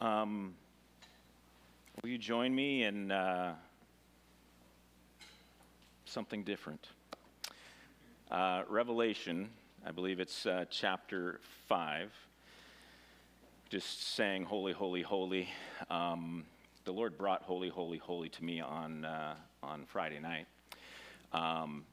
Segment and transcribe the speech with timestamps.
[0.00, 0.54] Um,
[2.00, 3.54] will you join me in uh,
[6.04, 6.86] something different?
[8.30, 9.50] Uh, Revelation,
[9.84, 12.12] I believe it's uh, chapter 5.
[13.70, 15.48] Just saying, Holy, Holy, Holy.
[15.90, 16.44] Um,
[16.84, 20.46] the Lord brought Holy, Holy, Holy to me on, uh, on Friday night.
[21.32, 21.84] Um,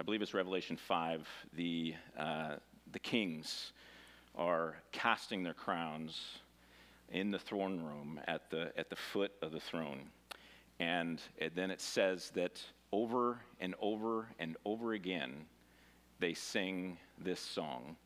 [0.00, 1.28] I believe it's Revelation 5.
[1.56, 2.54] The, uh,
[2.90, 3.72] the kings
[4.34, 6.38] are casting their crowns
[7.10, 10.10] in the throne room at the, at the foot of the throne.
[10.78, 12.60] And it, then it says that
[12.92, 15.46] over and over and over again,
[16.18, 17.96] they sing this song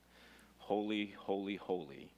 [0.58, 2.10] Holy, holy, holy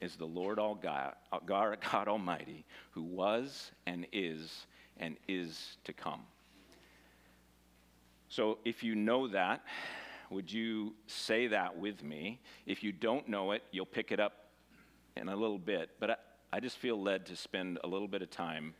[0.00, 1.14] is the Lord all God,
[1.46, 4.66] God, God Almighty, who was and is
[4.98, 6.22] and is to come.
[8.28, 9.62] So if you know that,
[10.30, 12.40] would you say that with me?
[12.66, 14.43] If you don't know it, you'll pick it up
[15.16, 15.90] in a little bit.
[16.00, 16.16] But I,
[16.52, 18.74] I just feel led to spend a little bit of time.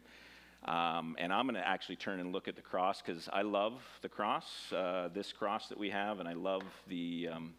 [0.64, 3.82] Um, and I'm going to actually turn and look at the cross because I love
[4.00, 7.54] the cross, uh, this cross that we have, and I love the, um,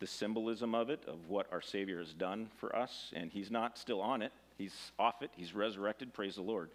[0.00, 3.12] the symbolism of it, of what our Savior has done for us.
[3.14, 6.12] And He's not still on it, He's off it, He's resurrected.
[6.12, 6.70] Praise the Lord.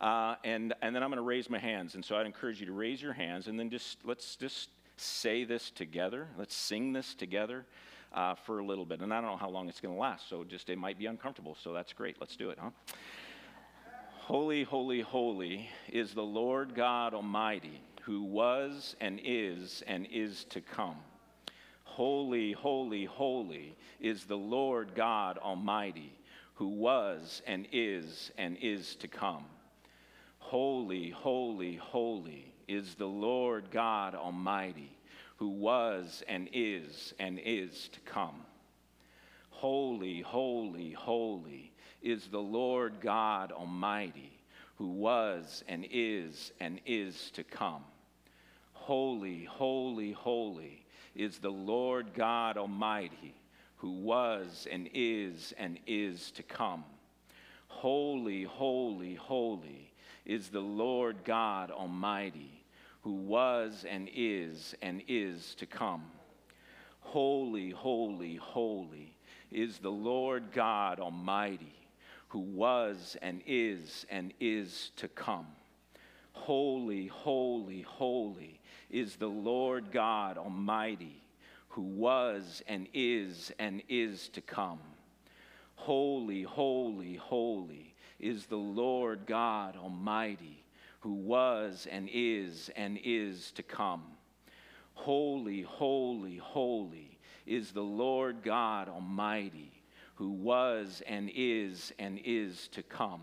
[0.00, 1.96] Uh, and, and then I'm going to raise my hands.
[1.96, 5.44] And so I'd encourage you to raise your hands and then just let's just say
[5.44, 6.28] this together.
[6.38, 7.66] Let's sing this together
[8.12, 9.00] uh, for a little bit.
[9.00, 11.06] And I don't know how long it's going to last, so just it might be
[11.06, 11.56] uncomfortable.
[11.62, 12.16] So that's great.
[12.20, 12.70] Let's do it, huh?
[14.18, 20.60] Holy, holy, holy is the Lord God Almighty, who was and is and is to
[20.60, 20.96] come.
[21.84, 26.12] Holy, holy, holy is the Lord God Almighty,
[26.54, 29.44] who was and is and is to come.
[30.38, 34.90] Holy, holy, holy is the Lord God Almighty,
[35.40, 38.42] who was and is and is to come.
[39.48, 44.38] Holy, holy, holy is the Lord God Almighty,
[44.76, 47.82] who was and is and is to come.
[48.74, 50.84] Holy, holy, holy
[51.14, 53.34] is the Lord God Almighty,
[53.76, 56.84] who was and is and is to come.
[57.68, 59.90] Holy, holy, holy
[60.26, 62.59] is the Lord God Almighty
[63.02, 66.04] who was and is and is to come.
[67.00, 69.16] Holy, holy, holy
[69.50, 71.74] is the Lord God Almighty,
[72.28, 75.46] who was and is and is to come.
[76.32, 81.22] Holy, holy, holy is the Lord God Almighty,
[81.68, 84.80] who was and is and is to come.
[85.74, 90.59] Holy, holy, holy is the Lord God Almighty
[91.00, 94.02] who was and is and is to come.
[94.94, 99.72] Holy, holy, holy is the Lord God Almighty,
[100.14, 103.22] who was and is and is to come.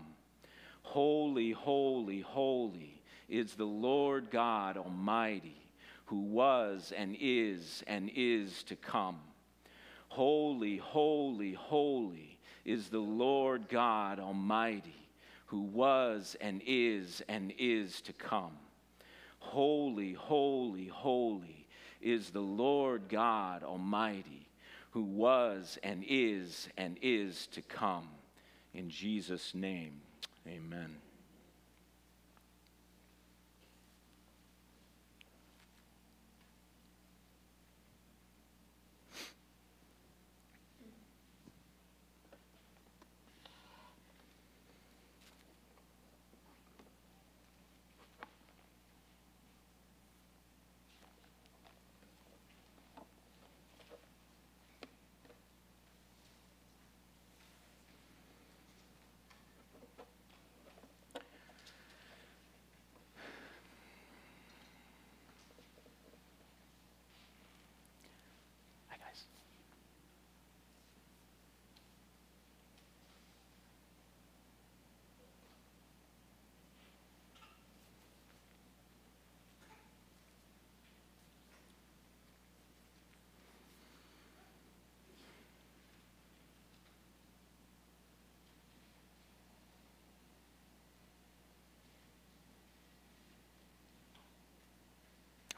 [0.82, 5.70] Holy, holy, holy is the Lord God Almighty,
[6.06, 9.20] who was and is and is to come.
[10.08, 14.97] Holy, holy, holy is the Lord God Almighty
[15.48, 18.52] who was and is and is to come.
[19.38, 21.66] Holy, holy, holy
[22.02, 24.46] is the Lord God Almighty,
[24.90, 28.08] who was and is and is to come.
[28.74, 30.00] In Jesus' name,
[30.46, 30.94] amen.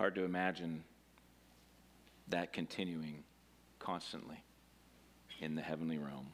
[0.00, 0.82] Hard to imagine
[2.28, 3.22] that continuing
[3.78, 4.42] constantly
[5.40, 6.26] in the heavenly realm.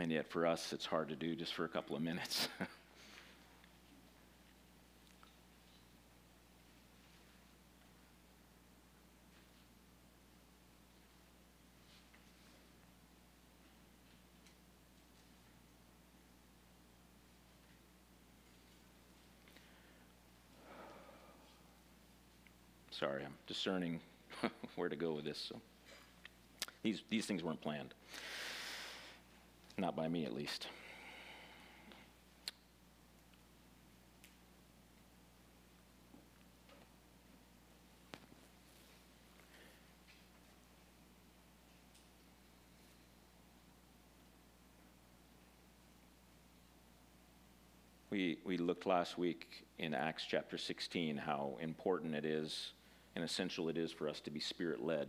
[0.00, 2.48] And yet, for us, it's hard to do just for a couple of minutes.
[23.04, 24.00] Sorry, I'm discerning
[24.76, 25.36] where to go with this.
[25.36, 25.60] So
[26.82, 27.92] these, these things weren't planned.
[29.76, 30.68] Not by me, at least.
[48.08, 52.72] We, we looked last week in Acts chapter 16 how important it is
[53.14, 55.08] and essential it is for us to be spirit led.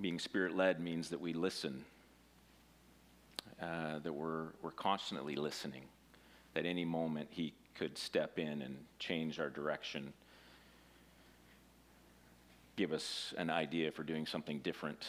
[0.00, 1.84] Being spirit led means that we listen,
[3.60, 5.82] uh, that we're, we're constantly listening,
[6.54, 10.12] that any moment He could step in and change our direction,
[12.76, 15.04] give us an idea for doing something different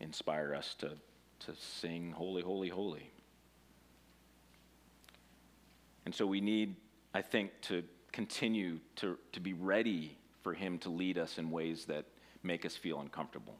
[0.00, 0.90] inspire us to,
[1.40, 3.10] to sing Holy, Holy, Holy.
[6.06, 6.76] And so we need,
[7.12, 7.82] I think, to
[8.12, 12.06] continue to, to be ready for Him to lead us in ways that
[12.44, 13.56] make us feel uncomfortable,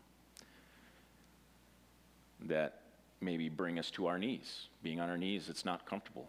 [2.43, 2.82] that
[3.20, 4.69] maybe bring us to our knees.
[4.84, 6.28] Being on our knees, it's not comfortable.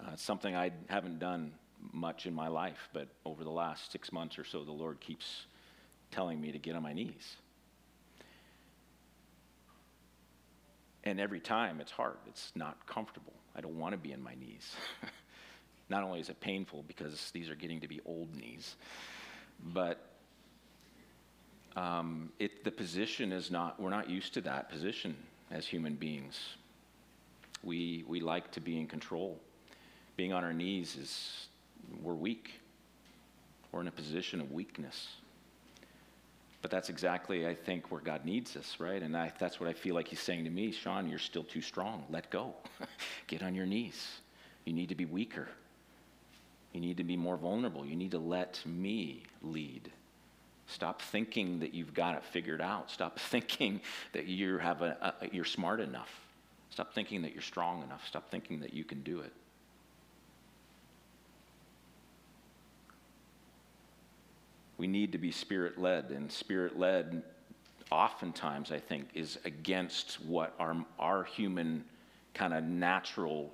[0.00, 1.52] Uh, something I haven't done
[1.92, 5.46] much in my life, but over the last six months or so, the Lord keeps
[6.10, 7.36] telling me to get on my knees.
[11.04, 13.32] And every time it's hard, it's not comfortable.
[13.60, 14.74] I don't want to be in my knees.
[15.90, 18.76] not only is it painful because these are getting to be old knees,
[19.74, 20.00] but
[21.76, 25.14] um, it, the position is not, we're not used to that position
[25.50, 26.40] as human beings.
[27.62, 29.38] We, we like to be in control.
[30.16, 31.48] Being on our knees is,
[32.02, 32.62] we're weak.
[33.72, 35.16] We're in a position of weakness.
[36.62, 39.02] But that's exactly, I think, where God needs us, right?
[39.02, 41.62] And I, that's what I feel like He's saying to me Sean, you're still too
[41.62, 42.04] strong.
[42.10, 42.54] Let go.
[43.26, 44.20] Get on your knees.
[44.64, 45.48] You need to be weaker.
[46.72, 47.84] You need to be more vulnerable.
[47.84, 49.90] You need to let me lead.
[50.66, 52.90] Stop thinking that you've got it figured out.
[52.90, 53.80] Stop thinking
[54.12, 56.10] that you have a, a, you're smart enough.
[56.70, 58.06] Stop thinking that you're strong enough.
[58.06, 59.32] Stop thinking that you can do it.
[64.80, 67.22] We need to be spirit led, and spirit led
[67.90, 71.84] oftentimes, I think, is against what our, our human
[72.32, 73.52] kind of natural,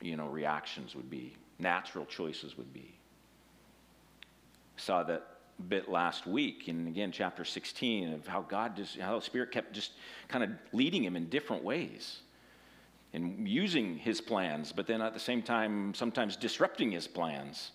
[0.00, 2.94] you know, reactions would be, natural choices would be.
[4.78, 5.26] Saw that
[5.68, 9.74] bit last week, and again, chapter 16, of how God just, how the Spirit kept
[9.74, 9.92] just
[10.28, 12.20] kind of leading him in different ways
[13.12, 17.72] and using his plans, but then at the same time, sometimes disrupting his plans.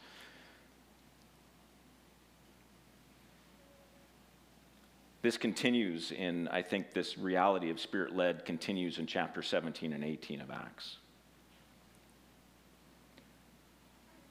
[5.21, 10.03] This continues in, I think, this reality of spirit led continues in chapter 17 and
[10.03, 10.97] 18 of Acts.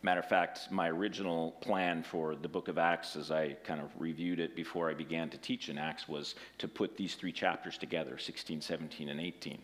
[0.00, 3.90] Matter of fact, my original plan for the book of Acts, as I kind of
[3.98, 7.76] reviewed it before I began to teach in Acts, was to put these three chapters
[7.76, 9.58] together 16, 17, and 18.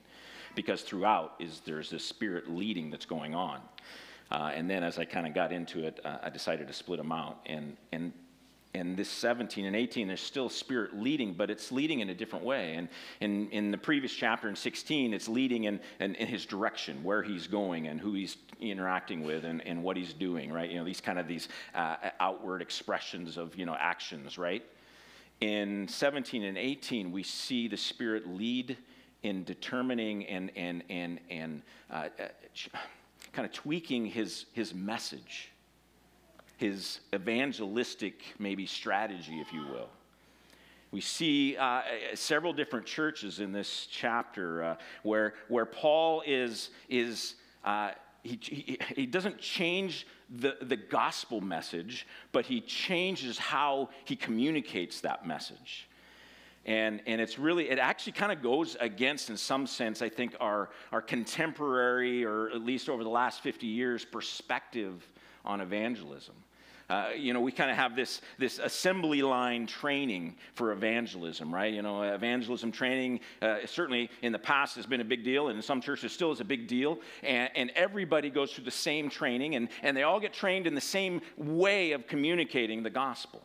[0.55, 3.61] Because throughout is there's this spirit leading that's going on.
[4.31, 6.99] Uh, and then as I kind of got into it, uh, I decided to split
[6.99, 7.39] them out.
[7.47, 8.13] And, and
[8.75, 12.45] in this 17 and 18, there's still spirit leading, but it's leading in a different
[12.45, 12.75] way.
[12.75, 12.89] And
[13.21, 17.23] in, in the previous chapter in 16, it's leading in, in, in, his direction, where
[17.23, 20.69] he's going and who he's interacting with and, and what he's doing, right?
[20.69, 24.65] You know, these kind of these uh, outward expressions of, you know, actions, right?
[25.41, 28.77] In 17 and 18, we see the spirit lead
[29.23, 32.29] in determining and, and, and, and uh, uh
[33.33, 35.51] kind of tweaking his, his message
[36.57, 39.89] his evangelistic, maybe, strategy, if you will.
[40.91, 41.83] We see uh,
[42.15, 47.35] several different churches in this chapter uh, where, where Paul is, is
[47.65, 47.91] uh,
[48.23, 55.01] he, he, he, doesn't change the, the gospel message, but he changes how he communicates
[55.01, 55.89] that message.
[56.65, 60.35] And, and it's really, it actually kind of goes against, in some sense, I think,
[60.41, 65.07] our, our contemporary, or at least over the last 50 years, perspective
[65.45, 66.35] on evangelism.
[66.91, 71.73] Uh, you know, we kind of have this, this assembly line training for evangelism, right?
[71.73, 75.57] You know, evangelism training uh, certainly in the past has been a big deal, and
[75.57, 76.99] in some churches still is a big deal.
[77.23, 80.75] And, and everybody goes through the same training, and, and they all get trained in
[80.75, 83.43] the same way of communicating the gospel.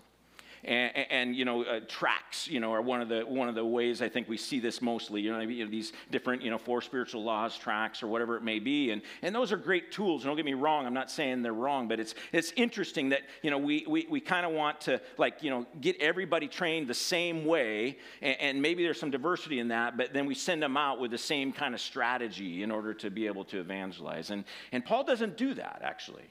[0.63, 3.65] And, and you know, uh, tracts, you know, are one of the one of the
[3.65, 5.21] ways I think we see this mostly.
[5.21, 8.43] You know, you know, these different, you know, four spiritual laws tracts or whatever it
[8.43, 10.23] may be, and and those are great tools.
[10.23, 10.85] Don't get me wrong.
[10.85, 14.19] I'm not saying they're wrong, but it's it's interesting that you know we we, we
[14.19, 18.61] kind of want to like you know get everybody trained the same way, and, and
[18.61, 21.51] maybe there's some diversity in that, but then we send them out with the same
[21.51, 24.29] kind of strategy in order to be able to evangelize.
[24.29, 26.25] And and Paul doesn't do that actually.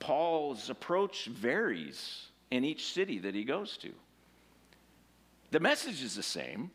[0.00, 3.92] Paul's approach varies in each city that he goes to.
[5.52, 6.70] The message is the same,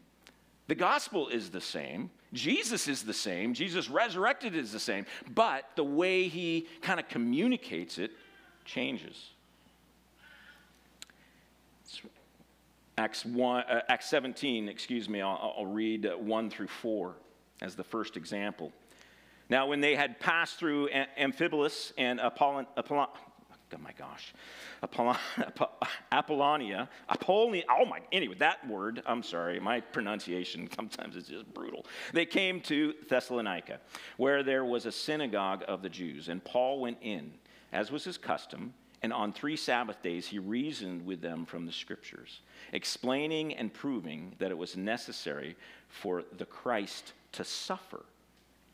[0.68, 5.66] the gospel is the same, Jesus is the same, Jesus resurrected is the same, but
[5.76, 8.12] the way he kind of communicates it
[8.64, 9.32] changes.
[12.98, 17.14] Acts, 1, uh, Acts 17, excuse me, I'll, I'll read 1 through 4
[17.62, 18.72] as the first example.
[19.50, 23.08] Now, when they had passed through Amphipolis and Apollon, Apollon
[23.74, 24.34] oh my gosh,
[24.82, 25.18] Apollon,
[26.12, 31.86] Apollonia, Apollonia, oh my, anyway, that word, I'm sorry, my pronunciation sometimes is just brutal.
[32.14, 33.80] They came to Thessalonica,
[34.18, 37.34] where there was a synagogue of the Jews, and Paul went in,
[37.72, 41.72] as was his custom, and on three Sabbath days he reasoned with them from the
[41.72, 45.56] scriptures, explaining and proving that it was necessary
[45.90, 48.06] for the Christ to suffer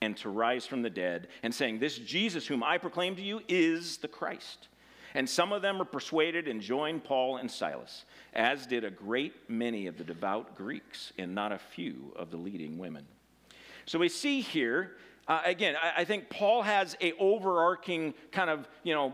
[0.01, 3.41] and to rise from the dead, and saying, This Jesus whom I proclaim to you
[3.47, 4.67] is the Christ.
[5.13, 9.33] And some of them were persuaded and joined Paul and Silas, as did a great
[9.49, 13.05] many of the devout Greeks, and not a few of the leading women.
[13.85, 14.91] So we see here,
[15.27, 19.13] uh, again, I, I think Paul has a overarching kind of, you know,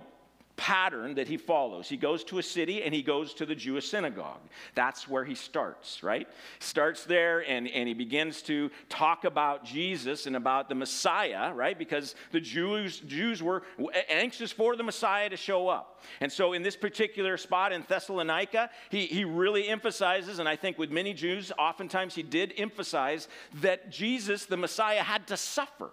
[0.58, 1.88] pattern that he follows.
[1.88, 4.42] He goes to a city and he goes to the Jewish synagogue.
[4.76, 6.28] That's where he starts, right?
[6.60, 11.78] Starts there and, and he begins to talk about Jesus and about the Messiah, right?
[11.78, 13.64] Because the Jews, Jews were
[14.10, 16.04] anxious for the Messiah to show up.
[16.20, 20.78] And so in this particular spot in Thessalonica, he, he really emphasizes, and I think
[20.78, 23.28] with many Jews, oftentimes he did emphasize
[23.62, 25.92] that Jesus, the Messiah, had to suffer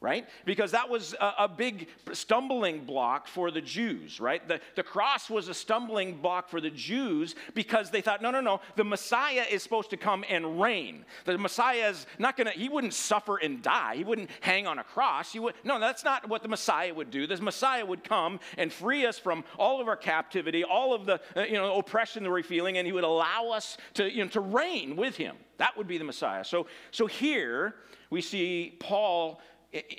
[0.00, 0.26] right?
[0.44, 4.46] Because that was a, a, big stumbling block for the Jews, right?
[4.46, 8.40] The, the cross was a stumbling block for the Jews because they thought, no, no,
[8.40, 11.04] no, the Messiah is supposed to come and reign.
[11.24, 13.96] The Messiah is not going to, he wouldn't suffer and die.
[13.96, 15.32] He wouldn't hang on a cross.
[15.32, 17.26] He would, no, that's not what the Messiah would do.
[17.26, 21.20] The Messiah would come and free us from all of our captivity, all of the,
[21.34, 24.30] uh, you know, oppression that we're feeling, and he would allow us to, you know,
[24.30, 25.36] to reign with him.
[25.56, 26.44] That would be the Messiah.
[26.44, 27.76] So, so here
[28.10, 29.40] we see Paul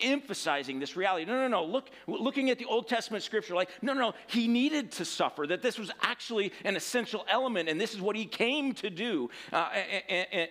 [0.01, 1.25] emphasizing this reality.
[1.25, 1.65] No, no, no.
[1.65, 4.13] Look, looking at the Old Testament scripture, like, no, no, no.
[4.27, 8.15] he needed to suffer, that this was actually an essential element, and this is what
[8.15, 9.69] he came to do uh,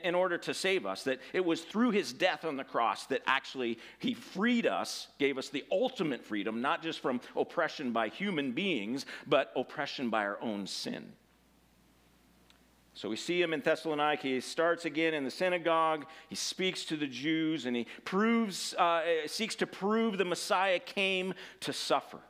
[0.02, 1.04] in order to save us.
[1.04, 5.38] That it was through his death on the cross that actually he freed us, gave
[5.38, 10.40] us the ultimate freedom, not just from oppression by human beings, but oppression by our
[10.40, 11.12] own sin.
[12.96, 14.26] So we see him in Thessalonica.
[14.26, 16.06] He starts again in the synagogue.
[16.30, 21.34] He speaks to the Jews and he proves, uh, seeks to prove the Messiah came
[21.60, 22.20] to suffer.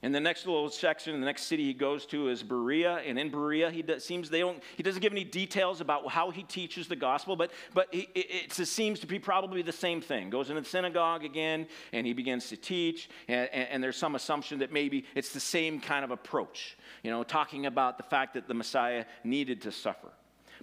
[0.00, 3.30] In the next little section, the next city he goes to is Berea, and in
[3.30, 4.62] Berea, he does, seems they don't.
[4.76, 8.52] He doesn't give any details about how he teaches the gospel, but but it, it,
[8.52, 10.30] seems to be probably the same thing.
[10.30, 14.14] Goes into the synagogue again, and he begins to teach, and, and, and there's some
[14.14, 16.78] assumption that maybe it's the same kind of approach.
[17.02, 20.12] You know, talking about the fact that the Messiah needed to suffer.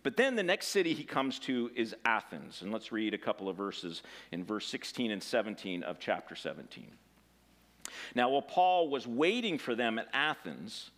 [0.02, 3.50] But then the next city he comes to is Athens, and let's read a couple
[3.50, 4.02] of verses
[4.32, 6.88] in verse 16 and 17 of chapter 17.
[8.14, 10.92] Now, while Paul was waiting for them at Athens,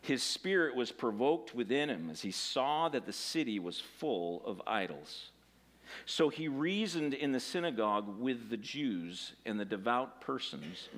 [0.00, 4.60] his spirit was provoked within him as he saw that the city was full of
[4.66, 5.30] idols.
[6.06, 10.88] So he reasoned in the synagogue with the Jews and the devout persons,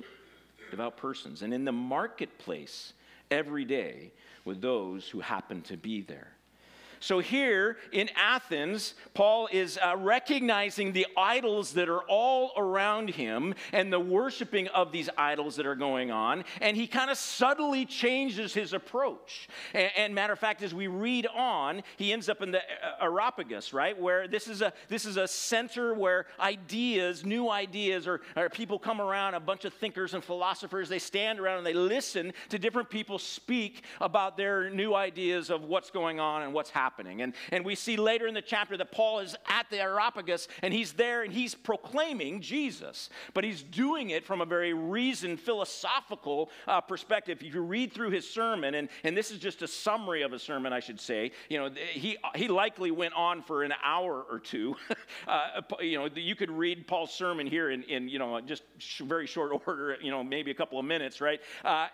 [0.70, 2.92] devout persons, and in the marketplace
[3.30, 4.12] every day
[4.44, 6.36] with those who happened to be there.
[7.00, 13.55] So, here in Athens, Paul is uh, recognizing the idols that are all around him
[13.73, 16.45] and the worshiping of these idols that are going on.
[16.61, 19.49] And he kind of subtly changes his approach.
[19.75, 23.05] And, and, matter of fact, as we read on, he ends up in the uh,
[23.05, 23.99] Areopagus, right?
[23.99, 28.79] Where this is a, this is a center where ideas, new ideas, or, or people
[28.79, 32.59] come around, a bunch of thinkers and philosophers, they stand around and they listen to
[32.59, 37.23] different people speak about their new ideas of what's going on and what's happening happening.
[37.23, 40.73] And, and we see later in the chapter that Paul is at the Areopagus and
[40.73, 43.11] he's there and he's proclaiming Jesus.
[43.35, 47.38] But he's doing it from a very reasoned, philosophical uh, perspective.
[47.40, 50.38] If you read through his sermon, and, and this is just a summary of a
[50.38, 54.38] sermon, I should say, you know, he, he likely went on for an hour or
[54.38, 54.76] two.
[55.26, 59.00] uh, you know, you could read Paul's sermon here in, in you know, just sh-
[59.00, 61.40] very short order, you know, maybe a couple of minutes, right?
[61.64, 61.88] Uh,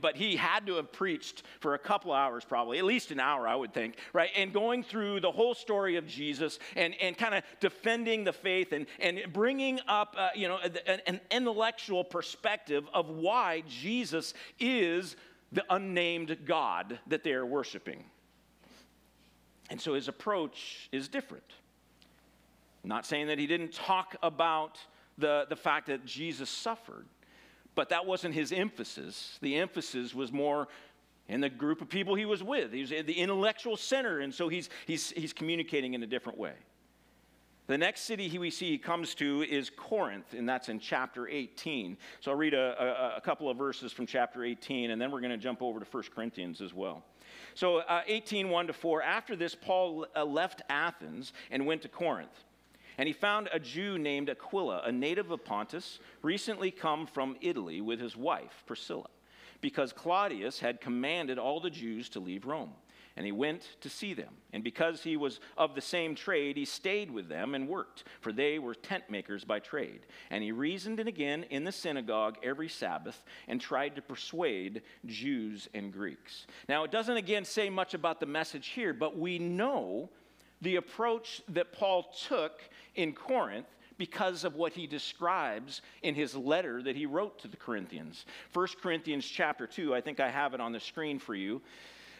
[0.00, 3.46] but he had to have preached for a couple hours, probably, at least an hour,
[3.46, 4.31] I would think, right?
[4.36, 8.72] And going through the whole story of Jesus and, and kind of defending the faith
[8.72, 15.16] and, and bringing up, uh, you know, an, intellectual perspective of why Jesus is
[15.52, 18.04] the unnamed God that they are worshiping.
[19.70, 21.44] And so his approach is different.
[22.84, 24.78] not saying that he didn't talk about
[25.18, 27.06] the, the fact that Jesus suffered,
[27.74, 29.38] but that wasn't his emphasis.
[29.40, 30.68] The emphasis was more
[31.32, 32.72] in the group of people he was with.
[32.72, 36.52] He's the intellectual center, and so he's, he's, he's communicating in a different way.
[37.68, 41.26] The next city he, we see he comes to is Corinth, and that's in chapter
[41.26, 41.96] 18.
[42.20, 45.20] So I'll read a, a, a couple of verses from chapter 18, and then we're
[45.20, 47.02] going to jump over to 1 Corinthians as well.
[47.54, 49.02] So uh, 18, 1 to 4.
[49.02, 52.44] After this, Paul uh, left Athens and went to Corinth.
[52.98, 57.80] And he found a Jew named Aquila, a native of Pontus, recently come from Italy
[57.80, 59.08] with his wife, Priscilla,
[59.62, 62.72] because Claudius had commanded all the Jews to leave Rome.
[63.14, 64.34] And he went to see them.
[64.54, 68.32] And because he was of the same trade, he stayed with them and worked, for
[68.32, 70.00] they were tent makers by trade.
[70.30, 75.68] And he reasoned and again in the synagogue every Sabbath and tried to persuade Jews
[75.74, 76.46] and Greeks.
[76.70, 80.08] Now, it doesn't again say much about the message here, but we know
[80.62, 82.62] the approach that Paul took
[82.94, 83.66] in Corinth
[84.02, 88.26] because of what he describes in his letter that he wrote to the Corinthians.
[88.52, 91.62] 1 Corinthians chapter 2, I think I have it on the screen for you.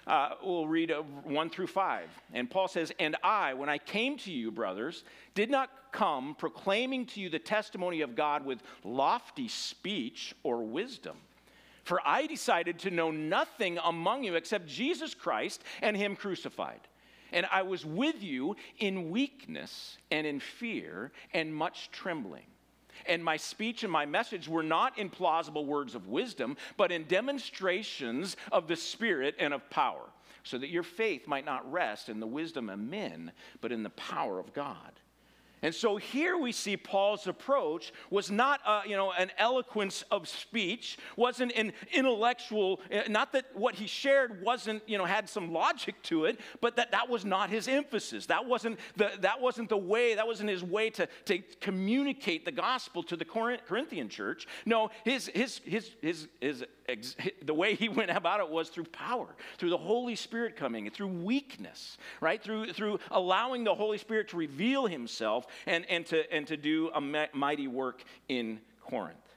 [0.07, 2.09] Uh, we'll read uh, 1 through 5.
[2.35, 5.03] And Paul says, And I, when I came to you, brothers,
[5.35, 11.17] did not come proclaiming to you the testimony of God with lofty speech or wisdom.
[11.83, 16.79] For I decided to know nothing among you except Jesus Christ and Him crucified.
[17.33, 22.47] And I was with you in weakness and in fear and much trembling.
[23.07, 27.05] And my speech and my message were not in plausible words of wisdom, but in
[27.05, 30.11] demonstrations of the Spirit and of power,
[30.45, 33.91] so that your faith might not rest in the wisdom of men, but in the
[33.91, 34.93] power of God.
[35.63, 40.29] And so here we see Paul's approach was not, uh, you know, an eloquence of
[40.29, 45.53] speech, wasn't an intellectual, uh, not that what he shared wasn't, you know, had some
[45.53, 48.27] logic to it, but that that was not his emphasis.
[48.27, 52.53] That wasn't the, that wasn't the way, that wasn't his way to, to communicate the
[52.53, 54.49] gospel to the Corinthian church.
[54.67, 56.65] No, his, his, his, his, his
[57.43, 61.09] the way he went about it was through power, through the Holy Spirit coming, through
[61.09, 62.43] weakness, right?
[62.43, 66.91] Through, through allowing the Holy Spirit to reveal himself and, and, to, and to do
[66.95, 69.32] a mighty work in Corinth.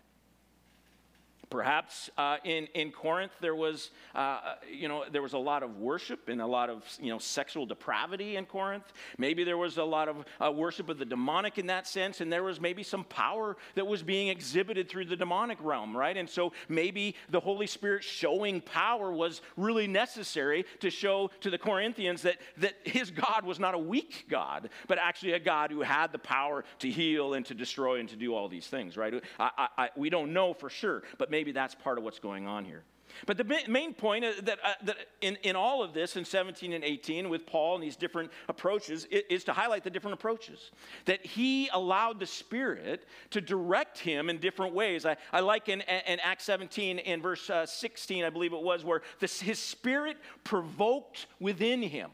[1.55, 5.77] Perhaps uh, in, in Corinth there was, uh, you know, there was a lot of
[5.77, 8.91] worship and a lot of, you know, sexual depravity in Corinth.
[9.17, 12.29] Maybe there was a lot of uh, worship of the demonic in that sense, and
[12.29, 16.17] there was maybe some power that was being exhibited through the demonic realm, right?
[16.17, 21.57] And so maybe the Holy Spirit showing power was really necessary to show to the
[21.57, 25.83] Corinthians that, that his God was not a weak God, but actually a God who
[25.83, 29.23] had the power to heal and to destroy and to do all these things, right?
[29.39, 32.65] I, I, we don't know for sure, but maybe that's part of what's going on
[32.65, 32.83] here.
[33.25, 36.73] But the main point uh, that, uh, that in, in all of this, in 17
[36.73, 40.71] and 18, with Paul and these different approaches, is to highlight the different approaches.
[41.05, 45.05] That he allowed the Spirit to direct him in different ways.
[45.05, 48.83] I, I like in, in Acts 17, in verse uh, 16, I believe it was,
[48.83, 52.09] where his Spirit provoked within him.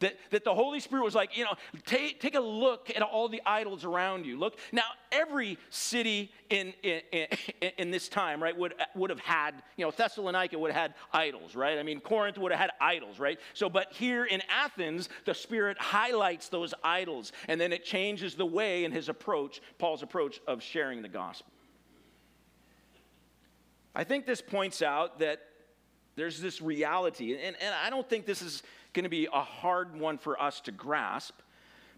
[0.00, 3.28] That, that the Holy Spirit was like, you know, take, take a look at all
[3.28, 4.38] the idols around you.
[4.38, 7.26] Look, now every city in, in, in,
[7.78, 11.54] in, this time, right, would, would have had, you know, Thessalonica would have had idols,
[11.54, 11.78] right?
[11.78, 13.38] I mean, Corinth would have had idols, right?
[13.52, 18.46] So, but here in Athens, the Spirit highlights those idols, and then it changes the
[18.46, 21.52] way in his approach, Paul's approach of sharing the gospel.
[23.94, 25.40] I think this points out that
[26.16, 29.98] there's this reality, and, and I don't think this is going to be a hard
[29.98, 31.40] one for us to grasp.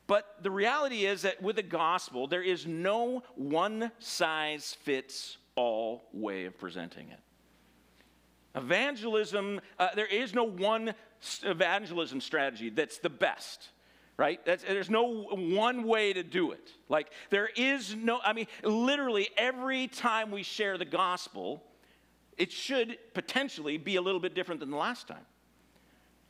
[0.07, 6.03] But the reality is that with the gospel, there is no one size fits all
[6.13, 7.21] way of presenting it.
[8.55, 10.95] Evangelism, uh, there is no one
[11.43, 13.69] evangelism strategy that's the best,
[14.17, 14.45] right?
[14.45, 16.71] That's, there's no one way to do it.
[16.89, 21.63] Like, there is no, I mean, literally every time we share the gospel,
[22.37, 25.25] it should potentially be a little bit different than the last time.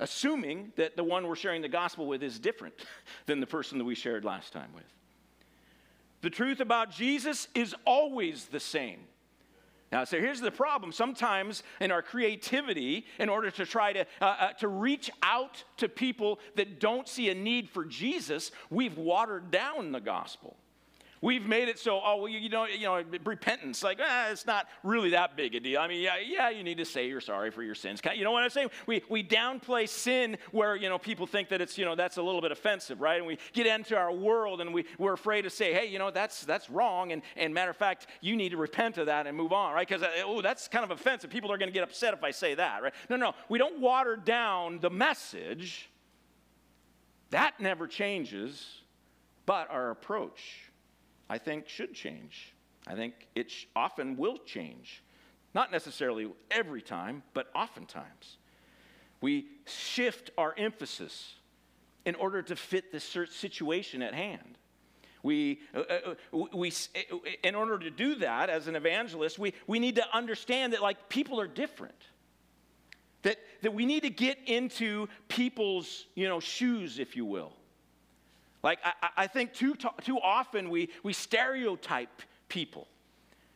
[0.03, 2.75] Assuming that the one we're sharing the gospel with is different
[3.27, 4.85] than the person that we shared last time with.
[6.23, 9.01] The truth about Jesus is always the same.
[9.93, 10.91] Now, so here's the problem.
[10.91, 15.89] Sometimes in our creativity, in order to try to, uh, uh, to reach out to
[15.89, 20.57] people that don't see a need for Jesus, we've watered down the gospel.
[21.23, 24.67] We've made it so, oh, well, you, know, you know, repentance, like, eh, it's not
[24.83, 25.81] really that big a deal.
[25.81, 28.01] I mean, yeah, yeah, you need to say you're sorry for your sins.
[28.17, 28.71] You know what I'm saying?
[28.87, 32.23] We, we downplay sin where, you know, people think that it's, you know, that's a
[32.23, 33.19] little bit offensive, right?
[33.19, 36.11] And we get into our world and we, we're afraid to say, hey, you know,
[36.11, 37.13] that's, that's wrong.
[37.13, 39.87] And, and matter of fact, you need to repent of that and move on, right?
[39.87, 41.31] Because, uh, oh, that's kind of offensive.
[41.31, 42.93] People are going to get upset if I say that, right?
[43.09, 45.89] No, no, we don't water down the message.
[47.31, 48.81] That never changes,
[49.47, 50.72] but our approach
[51.33, 52.53] I think should change.
[52.87, 55.03] I think it sh- often will change.
[55.55, 58.37] Not necessarily every time, but oftentimes.
[59.23, 61.37] We shift our emphasis
[62.05, 64.59] in order to fit the situation at hand.
[65.23, 69.55] We, uh, uh, uh we, uh, in order to do that as an evangelist, we,
[69.67, 72.09] we need to understand that like people are different.
[73.23, 77.55] That, that we need to get into people's you know, shoes, if you will.
[78.63, 82.87] Like, I, I think too, too often we, we stereotype people.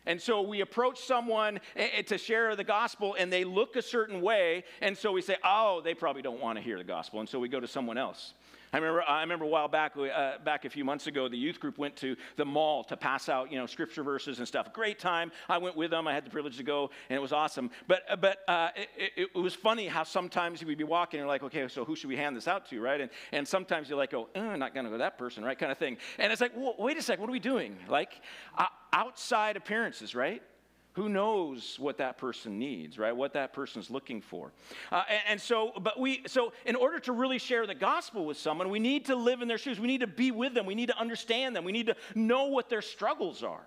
[0.06, 3.82] And so we approach someone eh, eh, to share the gospel and they look a
[3.82, 4.64] certain way.
[4.80, 7.20] And so we say, oh, they probably don't want to hear the gospel.
[7.20, 8.34] And so we go to someone else.
[8.76, 11.60] I remember, I remember a while back, uh, back a few months ago, the youth
[11.60, 14.70] group went to the mall to pass out, you know, scripture verses and stuff.
[14.74, 15.32] Great time.
[15.48, 16.06] I went with them.
[16.06, 17.70] I had the privilege to go, and it was awesome.
[17.88, 21.32] But, uh, but uh, it, it, was funny how sometimes we'd be walking and you're
[21.32, 23.00] like, okay, so who should we hand this out to, right?
[23.00, 25.58] And, and sometimes you're like, oh, uh, I'm not going to go that person, right?
[25.58, 25.96] Kind of thing.
[26.18, 27.78] And it's like, well, wait a second, what are we doing?
[27.88, 28.20] Like,
[28.58, 30.42] uh, outside appearances, right?
[30.96, 33.14] Who knows what that person needs, right?
[33.14, 34.50] What that person's looking for.
[34.90, 38.38] Uh, and, and, so, but we, so in order to really share the gospel with
[38.38, 39.78] someone, we need to live in their shoes.
[39.78, 40.64] We need to be with them.
[40.64, 41.64] We need to understand them.
[41.64, 43.66] We need to know what their struggles are.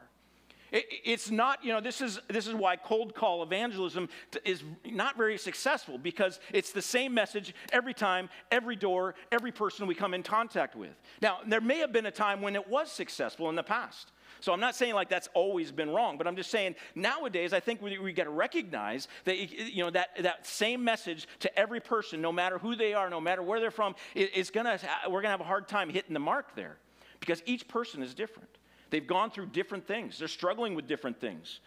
[0.71, 4.09] It, it's not, you know, this is, this is why cold call evangelism
[4.43, 9.85] is not very successful because it's the same message every time, every door, every person
[9.85, 10.99] we come in contact with.
[11.21, 14.11] Now, there may have been a time when it was successful in the past.
[14.39, 17.59] So I'm not saying like that's always been wrong, but I'm just saying nowadays I
[17.59, 21.79] think we, we got to recognize that you know that that same message to every
[21.79, 25.31] person, no matter who they are, no matter where they're from, is gonna we're gonna
[25.31, 26.77] have a hard time hitting the mark there,
[27.19, 28.49] because each person is different.
[28.89, 30.17] They've gone through different things.
[30.17, 31.59] They're struggling with different things.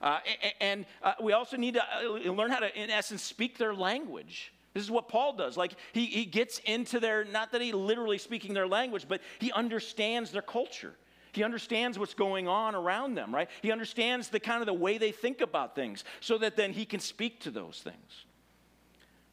[0.00, 0.20] Uh,
[0.60, 4.52] and uh, we also need to uh, learn how to, in essence, speak their language.
[4.74, 5.56] This is what Paul does.
[5.56, 9.50] Like, he, he gets into their, not that he literally speaking their language, but he
[9.50, 10.94] understands their culture.
[11.38, 13.48] He understands what's going on around them, right?
[13.62, 16.84] He understands the kind of the way they think about things so that then he
[16.84, 18.24] can speak to those things.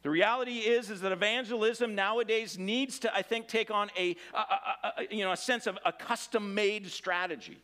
[0.04, 4.38] The reality is, is that evangelism nowadays needs to, I think, take on a, a,
[4.38, 7.58] a, a you know, a sense of a custom-made strategy.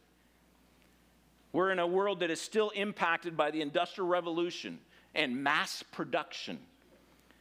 [1.52, 4.80] We're in a world that is still impacted by the Industrial Revolution
[5.14, 6.58] and mass production.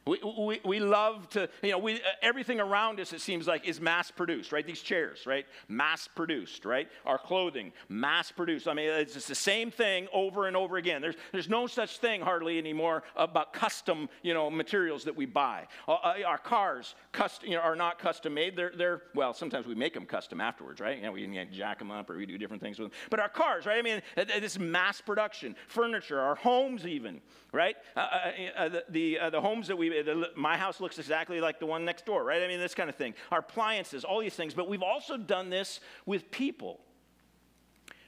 [0.04, 3.66] We, we, we love to, you know, we, uh, everything around us, it seems like,
[3.68, 4.66] is mass produced, right?
[4.66, 5.46] These chairs, right?
[5.68, 6.88] Mass produced, right?
[7.06, 8.66] Our clothing, mass produced.
[8.66, 11.02] I mean, it's just the same thing over and over again.
[11.02, 15.68] There's, there's no such thing hardly anymore about custom, you know, materials that we buy.
[15.86, 18.56] Uh, uh our cars custom, you know, are not custom made.
[18.56, 20.96] They're, they're, well, sometimes we make them custom afterwards, right?
[20.96, 22.98] You know, we can jack them up or we do different things with them.
[23.08, 23.78] But our cars, right?
[23.78, 25.54] I mean, this mass production.
[25.68, 27.20] Furniture, our homes even,
[27.52, 27.76] right?
[27.96, 29.91] Uh, uh, uh the, the, the homes that we
[30.36, 32.42] my house looks exactly like the one next door, right?
[32.42, 33.14] I mean, this kind of thing.
[33.30, 34.54] Our appliances, all these things.
[34.54, 36.80] But we've also done this with people.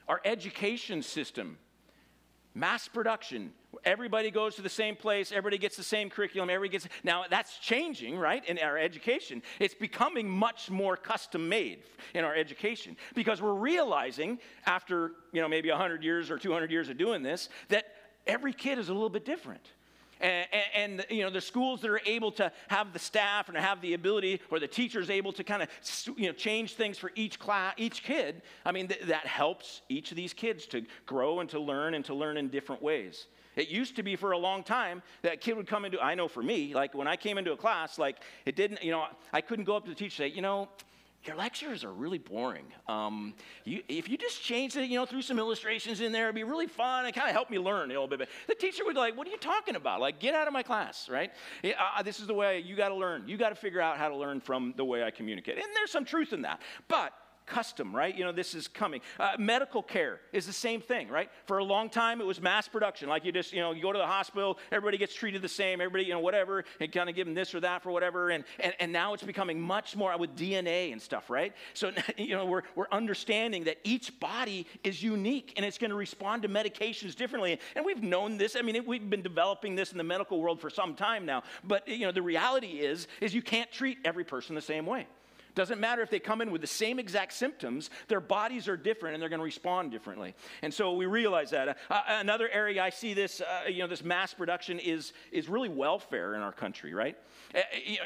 [0.07, 1.57] Our education system,
[2.53, 3.51] mass production.
[3.83, 6.87] Everybody goes to the same place, everybody gets the same curriculum, everybody gets.
[7.03, 9.43] Now, that's changing, right, in our education.
[9.59, 15.47] It's becoming much more custom made in our education because we're realizing after, you know,
[15.47, 17.85] maybe 100 years or 200 years of doing this that
[18.25, 19.67] every kid is a little bit different.
[20.21, 23.81] And, and, you know the schools that are able to have the staff and have
[23.81, 25.69] the ability or the teachers able to kind of
[26.17, 30.11] you know change things for each class each kid i mean th- that helps each
[30.11, 33.27] of these kids to grow and to learn and to learn in different ways.
[33.55, 36.27] It used to be for a long time that kid would come into i know
[36.27, 39.41] for me like when i came into a class like it didn't you know i
[39.41, 40.67] couldn't go up to the teacher and say you know
[41.27, 42.65] your lectures are really boring.
[42.87, 43.33] Um,
[43.63, 46.43] you, if you just change it, you know, through some illustrations in there, it'd be
[46.43, 47.05] really fun.
[47.05, 48.29] It kind of helped me learn a little bit.
[48.47, 50.01] The teacher would be like, what are you talking about?
[50.01, 51.31] Like, get out of my class, right?
[51.63, 53.27] Uh, this is the way you got to learn.
[53.27, 55.55] You got to figure out how to learn from the way I communicate.
[55.55, 56.61] And there's some truth in that.
[56.87, 57.13] But
[57.45, 58.15] custom, right?
[58.15, 59.01] You know, this is coming.
[59.19, 61.29] Uh, medical care is the same thing, right?
[61.45, 63.09] For a long time, it was mass production.
[63.09, 65.81] Like you just, you know, you go to the hospital, everybody gets treated the same,
[65.81, 68.29] everybody, you know, whatever, and kind of give them this or that for whatever.
[68.29, 71.53] And, and, and now it's becoming much more with DNA and stuff, right?
[71.73, 75.95] So, you know, we're, we're understanding that each body is unique and it's going to
[75.95, 77.59] respond to medications differently.
[77.75, 78.55] And we've known this.
[78.55, 81.43] I mean, it, we've been developing this in the medical world for some time now.
[81.63, 85.07] But, you know, the reality is, is you can't treat every person the same way.
[85.55, 89.15] Doesn't matter if they come in with the same exact symptoms, their bodies are different
[89.15, 90.35] and they're going to respond differently.
[90.61, 91.69] And so we realize that.
[91.69, 95.47] Uh, uh, another area I see this, uh, you know, this mass production is, is
[95.47, 97.17] really welfare in our country, right?
[97.53, 97.61] Uh,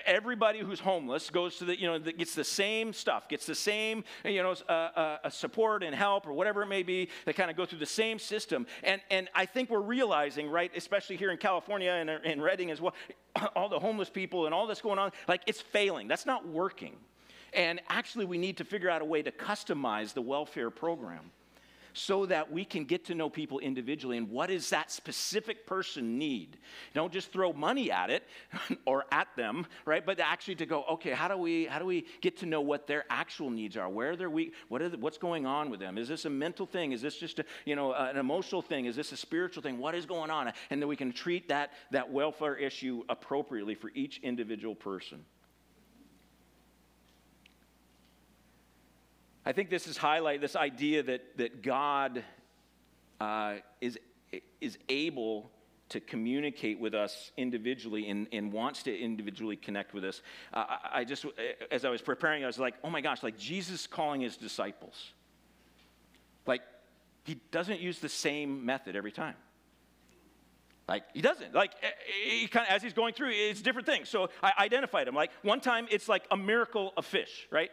[0.05, 4.03] everybody who's homeless goes to the, you know, gets the same stuff, gets the same,
[4.23, 7.09] you know, uh, uh, support and help or whatever it may be.
[7.25, 8.67] They kind of go through the same system.
[8.83, 12.79] And, and I think we're realizing, right, especially here in California and in Redding as
[12.79, 12.93] well,
[13.55, 16.07] all the homeless people and all this going on, like it's failing.
[16.07, 16.95] That's not working.
[17.53, 21.31] And actually, we need to figure out a way to customize the welfare program
[21.93, 26.17] so that we can get to know people individually and what does that specific person
[26.17, 26.57] need.
[26.93, 28.23] Don't just throw money at it
[28.85, 30.05] or at them right?
[30.05, 32.87] But actually to go okay how do we how do we get to know what
[32.87, 33.89] their actual needs are?
[33.89, 35.97] Where they're weak what's going on with them?
[35.97, 36.91] Is this a mental thing?
[36.91, 38.85] Is this just a, you know an emotional thing?
[38.85, 39.77] Is this a spiritual thing?
[39.77, 40.51] What is going on?
[40.69, 45.25] And then we can treat that that welfare issue appropriately for each individual person
[49.49, 52.23] I think this is highlight this idea that, that God
[53.19, 53.97] uh, is,
[54.61, 55.49] is able
[55.89, 60.21] to communicate with us individually and, and wants to individually connect with us.
[60.53, 61.25] Uh, I, I just,
[61.71, 65.13] as I was preparing, I was like, oh my gosh, like Jesus calling his disciples.
[66.45, 66.61] Like,
[67.23, 69.33] he doesn't use the same method every time.
[70.87, 71.55] Like he doesn't.
[71.55, 71.71] Like
[72.23, 74.09] he kind of as he's going through, it's different things.
[74.09, 75.15] So I identified him.
[75.15, 77.69] Like one time, it's like a miracle of fish, right?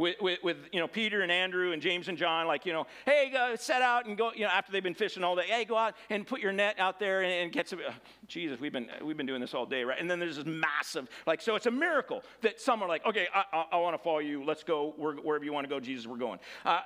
[0.00, 2.86] With, with, with, you know, Peter and Andrew and James and John, like, you know,
[3.04, 5.66] hey, go, set out and go, you know, after they've been fishing all day, hey,
[5.66, 7.92] go out and put your net out there and, and get some, oh,
[8.26, 10.00] Jesus, we've been, we've been doing this all day, right?
[10.00, 13.26] And then there's this massive, like, so it's a miracle that some are like, okay,
[13.34, 14.42] I, I, I want to follow you.
[14.42, 16.38] Let's go wherever you want to go, Jesus, we're going.
[16.64, 16.80] Uh,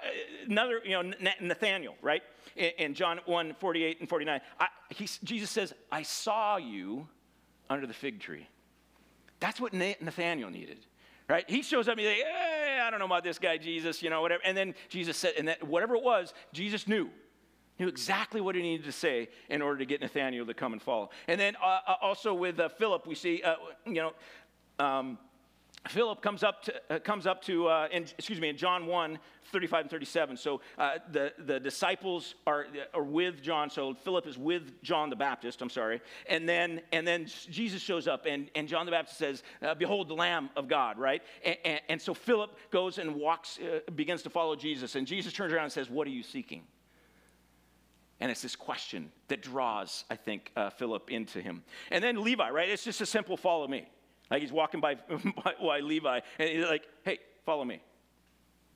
[0.48, 2.24] another, you know, Nathaniel, right?
[2.57, 7.07] In, in, John 1, 48 and 49, I, he, Jesus says, I saw you
[7.70, 8.48] under the fig tree.
[9.38, 10.79] That's what Nathaniel needed
[11.29, 11.48] right?
[11.48, 14.10] He shows up and he's like, hey, I don't know about this guy, Jesus, you
[14.10, 14.42] know, whatever.
[14.44, 17.10] And then Jesus said, and that whatever it was, Jesus knew.
[17.78, 20.80] Knew exactly what he needed to say in order to get Nathaniel to come and
[20.80, 21.10] follow.
[21.26, 24.12] And then uh, uh also with uh, Philip, we see, uh, you know,
[24.78, 25.18] um,
[25.88, 29.18] Philip comes up to, uh, comes up to uh, in, excuse me, in John 1,
[29.52, 30.36] 35 and 37.
[30.38, 33.68] So uh, the, the disciples are, are with John.
[33.68, 36.00] So Philip is with John the Baptist, I'm sorry.
[36.26, 40.08] And then, and then Jesus shows up, and, and John the Baptist says, uh, Behold
[40.08, 41.22] the Lamb of God, right?
[41.44, 44.94] And, and, and so Philip goes and walks, uh, begins to follow Jesus.
[44.94, 46.62] And Jesus turns around and says, What are you seeking?
[48.20, 51.62] And it's this question that draws, I think, uh, Philip into him.
[51.90, 52.70] And then Levi, right?
[52.70, 53.86] It's just a simple follow me.
[54.30, 54.94] Like he's walking by,
[55.44, 57.80] by, by Levi, and he's like, hey, follow me.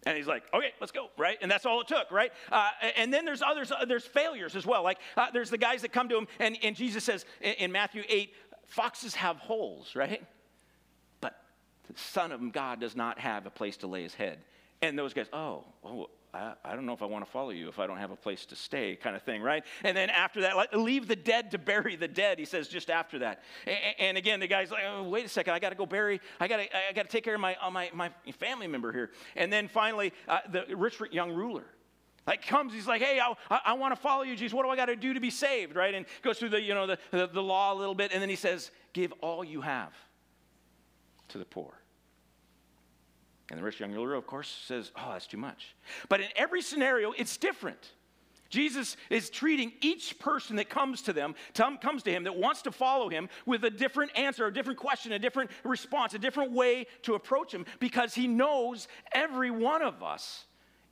[0.07, 1.37] And he's like, okay, let's go, right?
[1.43, 2.33] And that's all it took, right?
[2.53, 4.83] Uh, and then there's others, uh, there's failures as well.
[4.83, 7.73] Like uh, there's the guys that come to him, and, and Jesus says in, in
[7.73, 8.33] Matthew 8,
[8.67, 10.25] foxes have holes, right?
[11.21, 11.41] But
[11.89, 14.39] the Son of God does not have a place to lay his head.
[14.83, 17.79] And those guys, oh, oh I, don't know if I want to follow you if
[17.79, 19.65] I don't have a place to stay, kind of thing, right?
[19.83, 22.91] And then after that, like, leave the dead to bury the dead, he says just
[22.91, 23.43] after that.
[23.99, 26.49] And, again, the guy's like, oh, wait a second, I got to go bury, I
[26.49, 29.11] got to I gotta take care of my, uh, my, my family member here.
[29.37, 31.65] And then finally, uh, the rich young ruler.
[32.27, 34.53] Like comes, he's like, hey, I, I, I want to follow you, Jesus.
[34.53, 35.95] What do I got to do to be saved, right?
[35.95, 38.29] And goes through the, you know, the, the, the law a little bit, and then
[38.29, 39.95] he says, give all you have
[41.29, 41.73] to the poor.
[43.51, 45.75] And the rich young ruler, of course, says, Oh, that's too much.
[46.09, 47.93] But in every scenario, it's different.
[48.51, 52.73] Jesus is treating each person that comes to them, comes to him, that wants to
[52.73, 56.87] follow him with a different answer, a different question, a different response, a different way
[57.03, 60.47] to approach him because he knows every one of us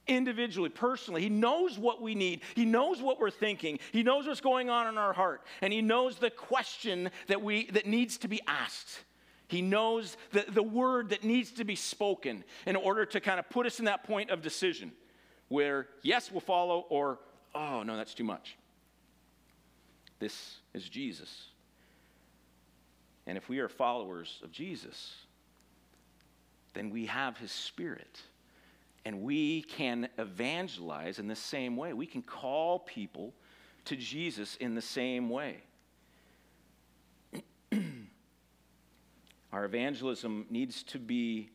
[0.06, 1.22] individually, personally.
[1.22, 2.42] He knows what we need.
[2.54, 3.78] He knows what we're thinking.
[3.90, 5.42] He knows what's going on in our heart.
[5.62, 9.00] And he knows the question that we that needs to be asked.
[9.48, 13.48] He knows the, the word that needs to be spoken in order to kind of
[13.48, 14.92] put us in that point of decision
[15.48, 17.20] where, yes, we'll follow, or,
[17.54, 18.56] oh, no, that's too much.
[20.18, 21.48] This is Jesus.
[23.26, 25.14] And if we are followers of Jesus,
[26.74, 28.20] then we have his spirit.
[29.04, 31.92] And we can evangelize in the same way.
[31.92, 33.32] We can call people
[33.84, 35.62] to Jesus in the same way.
[39.56, 41.48] Our evangelism needs to be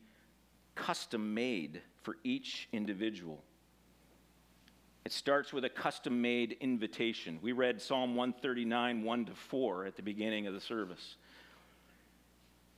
[0.74, 3.44] custom made for each individual.
[5.04, 7.38] It starts with a custom made invitation.
[7.40, 11.14] We read Psalm 139, 1 to 4 at the beginning of the service.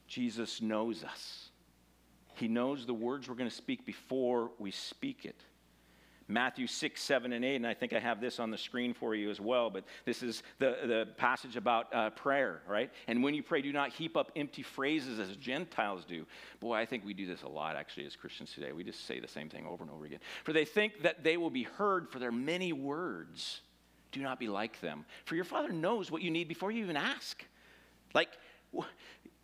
[0.08, 1.48] Jesus knows us,
[2.34, 5.40] He knows the words we're going to speak before we speak it.
[6.28, 7.56] Matthew 6, 7, and 8.
[7.56, 9.70] And I think I have this on the screen for you as well.
[9.70, 12.90] But this is the, the passage about uh, prayer, right?
[13.06, 16.26] And when you pray, do not heap up empty phrases as Gentiles do.
[16.60, 18.72] Boy, I think we do this a lot actually as Christians today.
[18.72, 20.20] We just say the same thing over and over again.
[20.44, 23.60] For they think that they will be heard for their many words.
[24.12, 25.04] Do not be like them.
[25.24, 27.44] For your Father knows what you need before you even ask.
[28.14, 28.30] Like,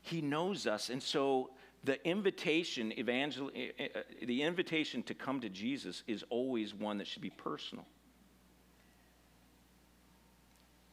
[0.02, 0.90] He knows us.
[0.90, 1.50] And so
[1.84, 7.06] the invitation, evangel- eh, eh, the invitation to come to Jesus is always one that
[7.06, 7.86] should be personal.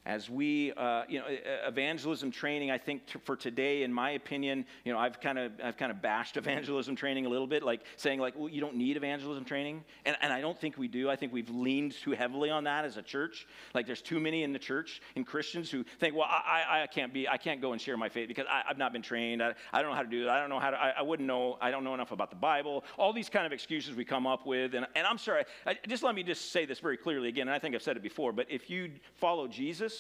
[0.08, 1.26] As we, uh, you know,
[1.68, 5.52] evangelism training, I think t- for today, in my opinion, you know, I've kind of,
[5.62, 8.78] I've kind of bashed evangelism training a little bit, like saying like, well, you don't
[8.78, 9.84] need evangelism training.
[10.06, 11.10] And, and I don't think we do.
[11.10, 13.46] I think we've leaned too heavily on that as a church.
[13.74, 16.88] Like there's too many in the church, in Christians who think, well, I, I, I
[16.88, 19.44] can't be, I can't go and share my faith because I, have not been trained.
[19.44, 20.30] I, I don't know how to do it.
[20.30, 22.38] I don't know how to, I, I wouldn't know, I don't know enough about the
[22.38, 22.86] Bible.
[22.98, 24.74] All these kind of excuses we come up with.
[24.74, 27.50] And, and I'm sorry, I, just let me just say this very clearly again.
[27.50, 29.97] And I think I've said it before, but if you follow Jesus,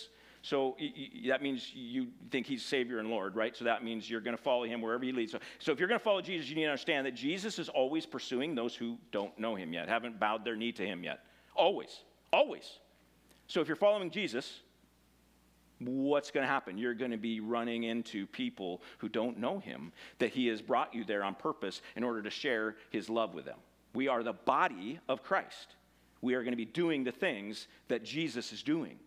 [0.47, 0.77] so
[1.27, 3.53] that means you think he's Savior and Lord, right?
[3.53, 5.33] So that means you're going to follow him wherever he leads.
[5.33, 7.67] So, so if you're going to follow Jesus, you need to understand that Jesus is
[7.67, 11.25] always pursuing those who don't know him yet, haven't bowed their knee to him yet.
[11.53, 11.99] Always.
[12.31, 12.79] Always.
[13.47, 14.62] So if you're following Jesus,
[15.79, 16.77] what's going to happen?
[16.77, 20.95] You're going to be running into people who don't know him, that he has brought
[20.95, 23.60] you there on purpose in order to share his love with them.
[23.93, 25.75] We are the body of Christ.
[26.21, 28.97] We are going to be doing the things that Jesus is doing.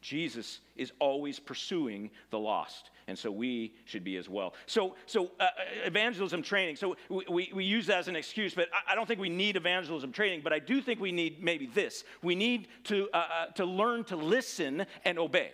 [0.00, 2.90] Jesus is always pursuing the lost.
[3.08, 4.54] And so we should be as well.
[4.66, 5.48] So, so uh, uh,
[5.84, 6.76] evangelism training.
[6.76, 9.30] So we, we, we, use that as an excuse, but I, I, don't think we
[9.30, 10.42] need evangelism training.
[10.44, 12.04] But I do think we need maybe this.
[12.22, 15.52] We need to, uh, uh, to learn to listen and obey.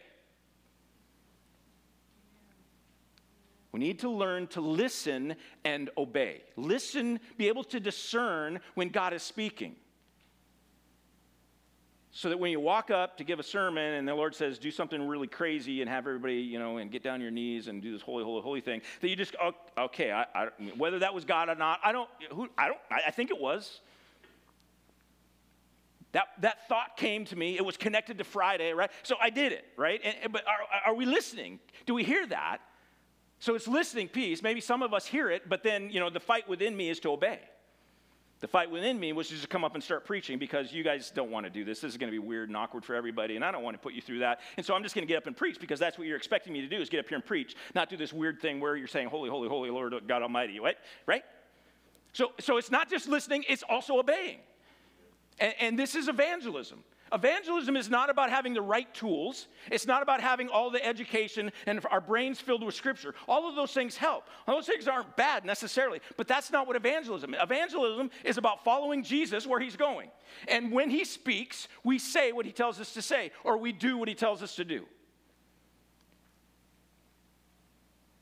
[3.70, 6.42] We need to learn to listen and obey.
[6.56, 9.76] Listen, be able to discern when God is speaking
[12.16, 14.70] so that when you walk up to give a sermon and the Lord says, do
[14.70, 17.92] something really crazy and have everybody, you know, and get down your knees and do
[17.92, 21.24] this holy, holy, holy thing, that you just, oh, okay, I, I, whether that was
[21.24, 23.80] God or not, I don't, who, I don't, I think it was.
[26.12, 27.56] That, that thought came to me.
[27.56, 28.92] It was connected to Friday, right?
[29.02, 30.00] So I did it, right?
[30.04, 31.58] And, but are, are we listening?
[31.84, 32.58] Do we hear that?
[33.40, 34.40] So it's listening piece.
[34.40, 37.00] Maybe some of us hear it, but then, you know, the fight within me is
[37.00, 37.40] to obey.
[38.44, 41.10] The fight within me was just to come up and start preaching because you guys
[41.10, 41.80] don't want to do this.
[41.80, 43.78] This is going to be weird and awkward for everybody, and I don't want to
[43.78, 44.40] put you through that.
[44.58, 46.52] And so I'm just going to get up and preach because that's what you're expecting
[46.52, 48.76] me to do is get up here and preach, not do this weird thing where
[48.76, 50.76] you're saying, Holy, holy, holy Lord God Almighty, right?
[51.06, 51.22] Right?
[52.12, 54.40] So, so it's not just listening, it's also obeying.
[55.38, 56.84] And, and this is evangelism.
[57.12, 59.46] Evangelism is not about having the right tools.
[59.70, 63.14] It's not about having all the education and our brains filled with scripture.
[63.28, 64.24] All of those things help.
[64.46, 67.40] Those things aren't bad necessarily, but that's not what evangelism is.
[67.40, 70.10] Evangelism is about following Jesus where he's going.
[70.48, 73.96] And when he speaks, we say what he tells us to say, or we do
[73.96, 74.84] what he tells us to do.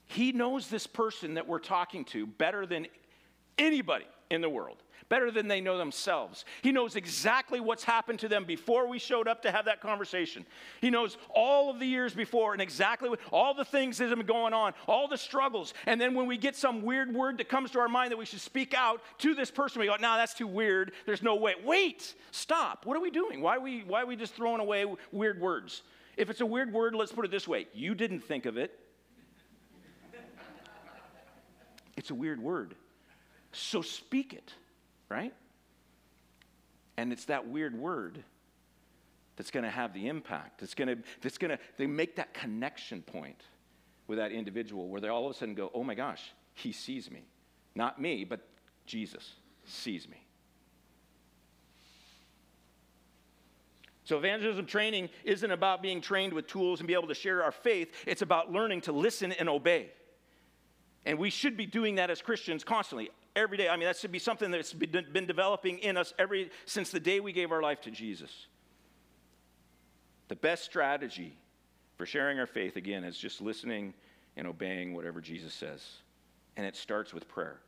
[0.04, 2.88] He knows this person that we're talking to better than
[3.56, 6.44] anybody in the world better than they know themselves.
[6.62, 10.44] He knows exactly what's happened to them before we showed up to have that conversation.
[10.80, 14.18] He knows all of the years before and exactly what, all the things that have
[14.18, 15.74] been going on, all the struggles.
[15.86, 18.26] And then when we get some weird word that comes to our mind that we
[18.26, 20.92] should speak out to this person, we go, no, that's too weird.
[21.06, 21.54] There's no way.
[21.64, 22.86] Wait, stop.
[22.86, 23.40] What are we doing?
[23.40, 25.82] Why are we, why are we just throwing away weird words?
[26.16, 28.78] If it's a weird word, let's put it this way you didn't think of it.
[31.96, 32.74] It's a weird word.
[33.52, 34.54] So speak it
[35.12, 35.34] right?
[36.96, 38.22] And it's that weird word
[39.36, 40.62] that's going to have the impact.
[40.62, 43.42] It's going to, that's going to they make that connection point
[44.06, 46.22] with that individual where they all of a sudden go, oh my gosh,
[46.54, 47.24] he sees me.
[47.74, 48.46] Not me, but
[48.86, 50.26] Jesus sees me.
[54.04, 57.52] So, evangelism training isn't about being trained with tools and be able to share our
[57.52, 57.94] faith.
[58.06, 59.90] It's about learning to listen and obey.
[61.06, 63.68] And we should be doing that as Christians constantly every day.
[63.68, 67.20] I mean, that should be something that's been developing in us every since the day
[67.20, 68.30] we gave our life to Jesus.
[70.28, 71.36] The best strategy
[71.96, 73.94] for sharing our faith, again, is just listening
[74.36, 75.84] and obeying whatever Jesus says.
[76.56, 77.58] And it starts with prayer.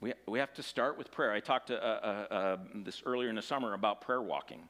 [0.00, 1.32] We, we have to start with prayer.
[1.32, 4.60] I talked to, uh, uh, uh, this earlier in the summer about prayer walking.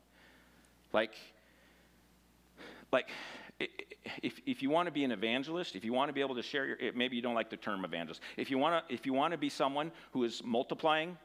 [0.92, 1.14] Like,
[2.92, 3.09] like
[3.61, 6.42] if, if you want to be an evangelist, if you want to be able to
[6.42, 8.21] share your, maybe you don't like the term evangelist.
[8.37, 11.17] If you want to, if you want to be someone who is multiplying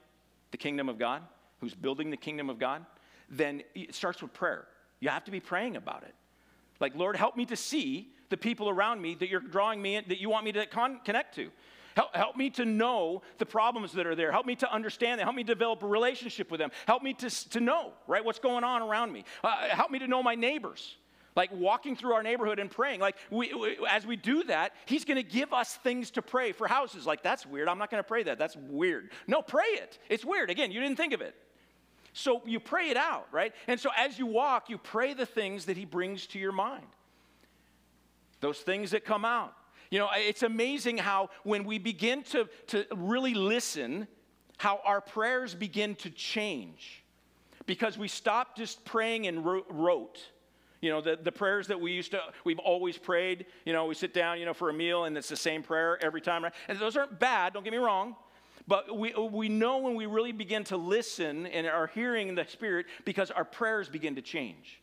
[0.52, 1.22] the kingdom of God,
[1.60, 2.86] who's building the kingdom of God,
[3.30, 4.66] then it starts with prayer.
[5.00, 6.16] You have to be praying about it.
[6.80, 10.06] Like, Lord, help me to see the people around me that you're drawing me in,
[10.08, 11.50] that you want me to con- connect to.
[11.96, 14.32] Help, help me to know the problems that are there.
[14.32, 15.26] Help me to understand them.
[15.26, 16.72] Help me develop a relationship with them.
[16.86, 19.26] Help me to, to know, right, what's going on around me.
[19.44, 20.96] Uh, help me to know my neighbors.
[21.40, 23.00] Like walking through our neighborhood and praying.
[23.00, 26.52] Like, we, we, as we do that, He's going to give us things to pray
[26.52, 27.06] for houses.
[27.06, 27.70] Like, that's weird.
[27.70, 28.38] I'm not going to pray that.
[28.38, 29.12] That's weird.
[29.26, 30.00] No, pray it.
[30.10, 30.50] It's weird.
[30.50, 31.34] Again, you didn't think of it.
[32.12, 33.54] So you pray it out, right?
[33.68, 36.88] And so as you walk, you pray the things that He brings to your mind.
[38.42, 39.54] Those things that come out.
[39.92, 44.10] You know, it's amazing how when we begin to, to really listen,
[44.58, 47.02] how our prayers begin to change.
[47.66, 50.20] Because we stop just praying and rote.
[50.82, 53.46] You know, the, the prayers that we used to, we've always prayed.
[53.66, 56.02] You know, we sit down, you know, for a meal and it's the same prayer
[56.02, 56.44] every time.
[56.44, 56.54] Right?
[56.68, 58.16] And those aren't bad, don't get me wrong.
[58.68, 62.86] But we, we know when we really begin to listen and are hearing the Spirit
[63.04, 64.80] because our prayers begin to change.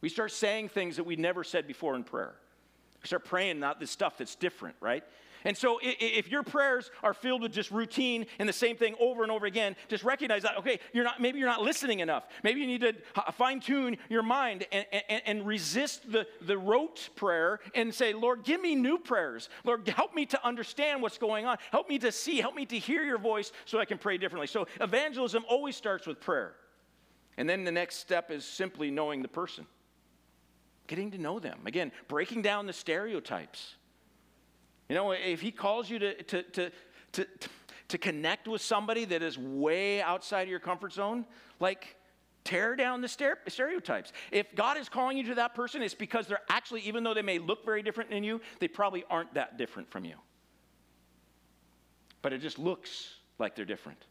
[0.00, 2.34] We start saying things that we never said before in prayer.
[3.02, 5.04] We start praying not this stuff that's different, right?
[5.44, 9.22] And so if your prayers are filled with just routine and the same thing over
[9.22, 12.24] and over again, just recognize that, okay, you're not, maybe you're not listening enough.
[12.42, 12.94] Maybe you need to
[13.32, 18.44] fine tune your mind and, and, and resist the, the rote prayer and say, Lord,
[18.44, 19.48] give me new prayers.
[19.64, 21.58] Lord, help me to understand what's going on.
[21.70, 24.48] Help me to see, help me to hear your voice so I can pray differently.
[24.48, 26.54] So evangelism always starts with prayer.
[27.36, 29.66] And then the next step is simply knowing the person,
[30.88, 31.60] getting to know them.
[31.66, 33.76] Again, breaking down the stereotypes.
[34.88, 36.70] You know, if he calls you to, to, to,
[37.12, 37.26] to,
[37.88, 41.26] to connect with somebody that is way outside of your comfort zone,
[41.60, 41.96] like
[42.44, 44.12] tear down the stereotypes.
[44.32, 47.22] If God is calling you to that person, it's because they're actually, even though they
[47.22, 50.14] may look very different than you, they probably aren't that different from you.
[52.22, 54.02] But it just looks like they're different.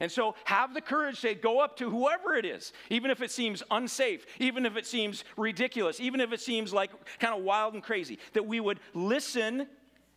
[0.00, 3.30] And so have the courage to go up to whoever it is, even if it
[3.30, 7.74] seems unsafe, even if it seems ridiculous, even if it seems like kind of wild
[7.74, 9.68] and crazy, that we would listen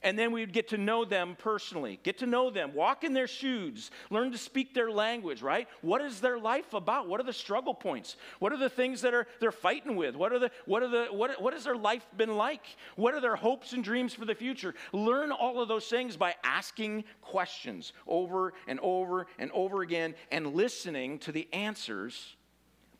[0.06, 3.12] and then we would get to know them personally, get to know them, walk in
[3.12, 5.68] their shoes, learn to speak their language, right?
[5.82, 7.10] What is their life about?
[7.10, 8.16] What are the struggle points?
[8.38, 10.16] What are the things that are they're fighting with?
[10.16, 12.62] What are the what are the what, what has their life been like?
[12.95, 14.76] What are their hopes and dreams for the future?
[14.93, 20.53] Learn all of those things by asking questions over and over and over again and
[20.53, 22.36] listening to the answers,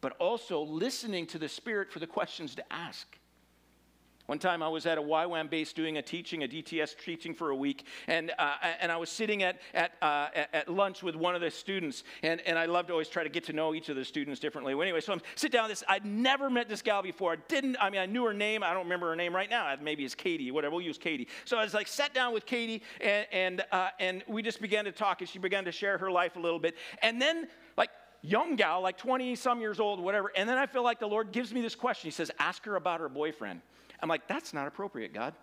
[0.02, 3.20] but also listening to the Spirit for the questions to ask.
[4.28, 7.52] One time I was at a YWAM base doing a teaching, a DTS teaching for
[7.52, 11.36] a week, and, uh, and I was sitting at, at, uh, at lunch with one
[11.36, 13.90] of the students, and, and I love to always try to get to know each
[13.90, 14.74] of the students differently.
[14.74, 17.34] Well, anyway, so I'm sit down this, I'd never met this gal before.
[17.34, 18.64] I didn't, I mean, I knew her name.
[18.64, 19.76] I don't remember her name right now.
[19.80, 20.76] Maybe it's Katie, whatever.
[20.76, 21.28] We'll use Katie.
[21.46, 24.86] So I was like, sat down with Katie, and, and, uh, and we just began
[24.86, 26.76] to talk, and she began to share her life a little bit.
[27.04, 27.48] And then,
[27.78, 27.92] like,
[28.24, 30.32] young gal, like 20 some years old, whatever.
[30.36, 32.08] And then I feel like the Lord gives me this question.
[32.08, 33.62] He says, Ask her about her boyfriend.
[34.02, 35.34] I'm like, that's not appropriate, God.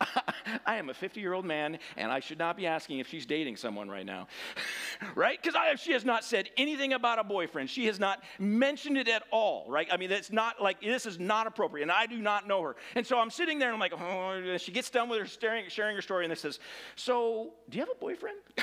[0.66, 3.26] I am a 50 year old man, and I should not be asking if she's
[3.26, 4.28] dating someone right now.
[5.14, 5.40] right?
[5.42, 7.70] Because she has not said anything about a boyfriend.
[7.70, 9.88] She has not mentioned it at all, right?
[9.90, 12.76] I mean, it's not like this is not appropriate, and I do not know her.
[12.94, 15.68] And so I'm sitting there, and I'm like, oh, she gets done with her staring,
[15.68, 16.58] sharing her story, and this says,
[16.94, 18.38] So, do you have a boyfriend?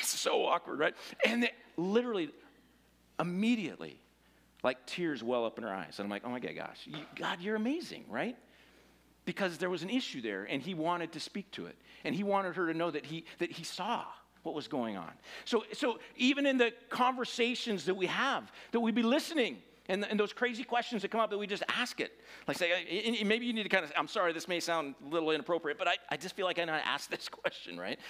[0.00, 0.94] it's so awkward, right?
[1.24, 2.30] And they, literally,
[3.20, 4.00] immediately,
[4.66, 5.94] like tears well up in her eyes.
[5.98, 8.36] And I'm like, oh my God, gosh, you, God, you're amazing, right?
[9.24, 11.76] Because there was an issue there and he wanted to speak to it.
[12.02, 14.04] And he wanted her to know that he, that he saw
[14.42, 15.12] what was going on.
[15.44, 19.58] So, so even in the conversations that we have, that we be listening.
[19.88, 22.10] And, and those crazy questions that come up that we just ask it.
[22.48, 25.08] Like say, uh, maybe you need to kind of, I'm sorry, this may sound a
[25.08, 28.00] little inappropriate, but I, I just feel like I need to ask this question, right?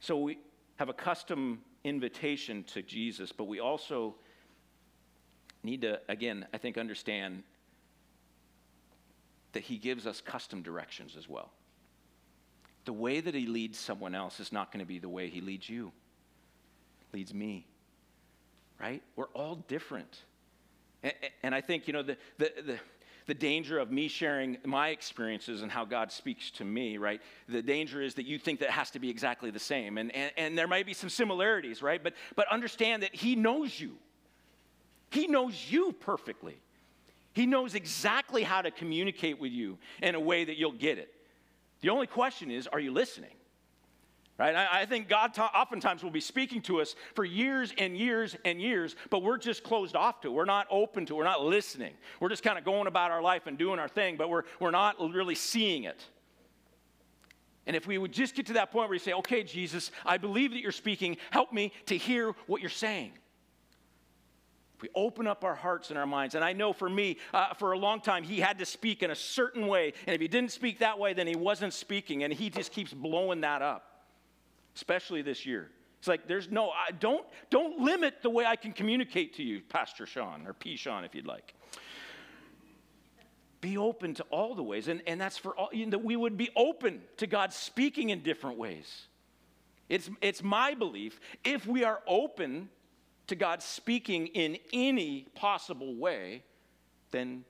[0.00, 0.38] So we
[0.76, 4.14] have a custom invitation to Jesus, but we also
[5.62, 7.42] need to, again, I think, understand
[9.52, 11.50] that He gives us custom directions as well.
[12.84, 15.40] The way that He leads someone else is not going to be the way He
[15.40, 15.92] leads you,
[17.12, 17.66] leads me,
[18.80, 19.02] right?
[19.16, 20.22] We're all different.
[21.42, 22.78] And, I think, you know, the, the, the
[23.30, 27.22] the danger of me sharing my experiences and how God speaks to me, right?
[27.48, 29.98] The danger is that you think that has to be exactly the same.
[29.98, 32.02] And, and, and there might be some similarities, right?
[32.02, 33.92] But, but understand that He knows you.
[35.10, 36.56] He knows you perfectly.
[37.32, 41.14] He knows exactly how to communicate with you in a way that you'll get it.
[41.82, 43.30] The only question is, are you listening?
[44.40, 44.56] Right?
[44.56, 48.34] I, I think God ta- oftentimes will be speaking to us for years and years
[48.46, 50.30] and years, but we're just closed off to it.
[50.30, 51.16] We're not open to it.
[51.18, 51.92] We're not listening.
[52.20, 54.70] We're just kind of going about our life and doing our thing, but we're, we're
[54.70, 56.02] not really seeing it.
[57.66, 60.16] And if we would just get to that point where you say, okay, Jesus, I
[60.16, 63.12] believe that you're speaking, help me to hear what you're saying.
[64.76, 67.52] If we open up our hearts and our minds, and I know for me, uh,
[67.52, 69.92] for a long time, he had to speak in a certain way.
[70.06, 72.24] And if he didn't speak that way, then he wasn't speaking.
[72.24, 73.89] And he just keeps blowing that up,
[74.74, 75.70] especially this year.
[75.98, 79.60] It's like there's no, I don't, don't limit the way I can communicate to you,
[79.68, 80.76] Pastor Sean, or P.
[80.76, 81.54] Sean, if you'd like
[83.60, 84.88] be open to all the ways.
[84.88, 88.10] And, and that's for all, you know, that we would be open to God speaking
[88.10, 89.06] in different ways.
[89.88, 92.68] It's, it's my belief if we are open
[93.26, 96.42] to God speaking in any possible way,
[97.10, 97.44] then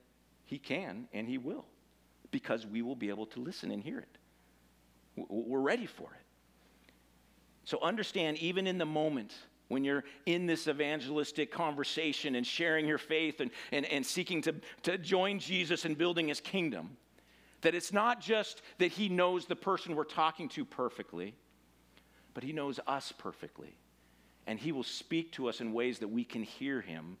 [0.45, 1.65] He can and He will,
[2.31, 4.17] because we will be able to listen and hear it.
[5.29, 6.20] We're ready for it.
[7.65, 9.33] So understand, even in the moment,
[9.67, 14.55] when you're in this evangelistic conversation and sharing your faith and, and, and seeking to,
[14.83, 16.97] to join Jesus in building his kingdom,
[17.61, 21.35] that it's not just that he knows the person we're talking to perfectly,
[22.33, 23.75] but he knows us perfectly.
[24.47, 27.17] And he will speak to us in ways that we can hear him.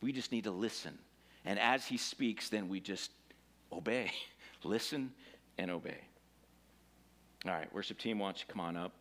[0.00, 0.98] We just need to listen.
[1.44, 3.10] And as he speaks, then we just
[3.70, 4.10] obey.
[4.64, 5.12] listen
[5.58, 5.98] and obey.
[7.44, 8.92] All right, worship team, why don't you come on up?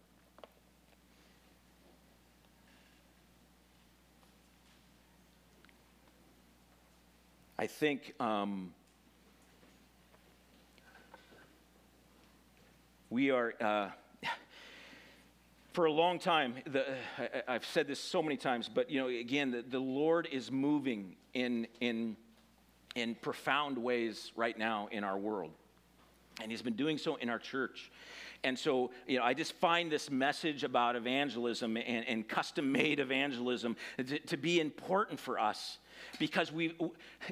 [7.61, 8.73] I think um,
[13.11, 13.89] we are, uh,
[15.73, 16.95] for a long time, the,
[17.47, 20.51] I, have said this so many times, but you know, again, the, the Lord is
[20.51, 22.17] moving in, in,
[22.95, 25.51] in profound ways right now in our world.
[26.41, 27.91] And He's been doing so in our church.
[28.43, 32.99] And so, you know, I just find this message about evangelism and, and custom made
[32.99, 35.77] evangelism to, to, be important for us
[36.19, 36.75] because we,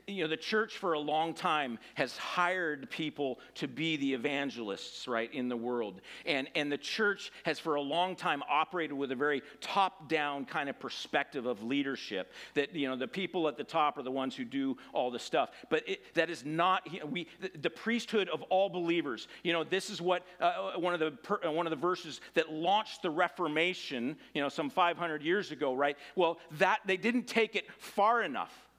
[0.08, 5.08] you know, the church for a long time has hired people to be the evangelists,
[5.08, 6.02] right, in the world.
[6.26, 10.46] And, and the church has for a long time operated with a very top down
[10.46, 14.12] kind of perspective of leadership that, you know, the people at the top are the
[14.12, 15.50] ones who do all the stuff.
[15.70, 19.90] But it, that is not, we, the, the, priesthood of all believers, you know, this
[19.90, 21.14] is what uh, one, of the,
[21.46, 25.74] uh, one of the verses that launched the Reformation, you know, some 500 years ago,
[25.74, 25.98] right?
[26.16, 28.70] Well, that, they didn't take it far enough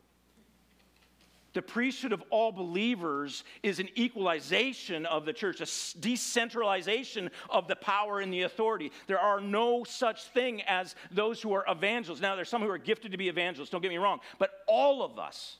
[1.52, 7.76] the priesthood of all believers is an equalization of the church, a decentralization of the
[7.76, 8.92] power and the authority.
[9.06, 12.20] There are no such thing as those who are evangelists.
[12.20, 15.02] Now, there's some who are gifted to be evangelists, don't get me wrong, but all
[15.02, 15.56] of us,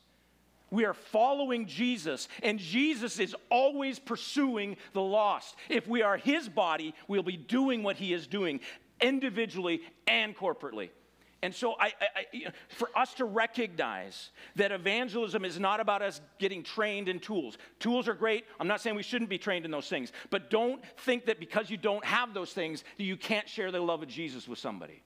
[0.71, 5.57] we are following Jesus, and Jesus is always pursuing the lost.
[5.69, 8.61] If we are his body, we'll be doing what he is doing
[9.01, 10.91] individually and corporately.
[11.43, 16.63] And so, I, I, for us to recognize that evangelism is not about us getting
[16.63, 17.57] trained in tools.
[17.79, 18.45] Tools are great.
[18.59, 20.13] I'm not saying we shouldn't be trained in those things.
[20.29, 23.81] But don't think that because you don't have those things, that you can't share the
[23.81, 25.03] love of Jesus with somebody.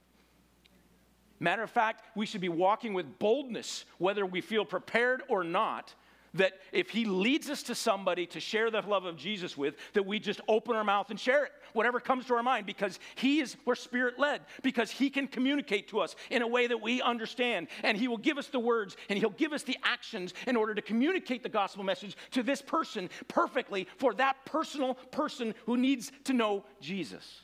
[1.45, 5.95] Matter of fact, we should be walking with boldness, whether we feel prepared or not,
[6.33, 10.07] that if he leads us to somebody to share the love of Jesus with, that
[10.07, 13.41] we just open our mouth and share it, whatever comes to our mind, because he
[13.41, 17.03] is, we're spirit led, because he can communicate to us in a way that we
[17.03, 17.69] understand.
[17.83, 20.75] And he will give us the words and he'll give us the actions in order
[20.75, 26.11] to communicate the gospel message to this person perfectly for that personal person who needs
[26.25, 27.43] to know Jesus.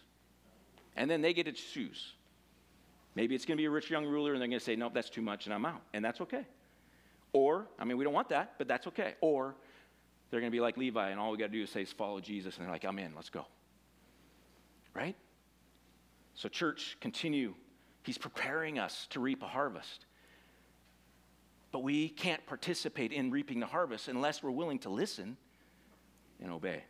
[0.97, 2.15] And then they get to choose.
[3.15, 4.95] Maybe it's going to be a rich young ruler and they're going to say, nope,
[4.95, 5.83] that's too much and I'm out.
[5.93, 6.47] And that's okay.
[7.33, 9.15] Or, I mean, we don't want that, but that's okay.
[9.21, 9.55] Or
[10.31, 12.21] they're going to be like Levi, and all we got to do is say, follow
[12.21, 13.47] Jesus, and they're like, I'm in, let's go.
[14.95, 15.17] Right?
[16.35, 17.55] So, church, continue.
[18.03, 20.07] He's preparing us to reap a harvest.
[21.73, 25.37] But we can't participate in reaping the harvest unless we're willing to listen
[26.41, 26.83] and obey.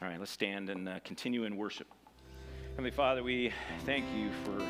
[0.00, 1.86] All right, let's stand and uh, continue in worship.
[2.70, 3.52] Heavenly Father, we
[3.84, 4.64] thank you for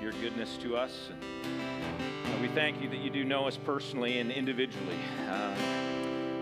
[0.00, 1.10] your goodness to us.
[1.10, 4.98] And, we thank you that you do know us personally and individually.
[5.28, 5.52] Uh,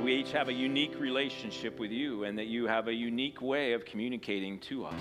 [0.04, 3.72] we each have a unique relationship with you and that you have a unique way
[3.72, 5.00] of communicating to us.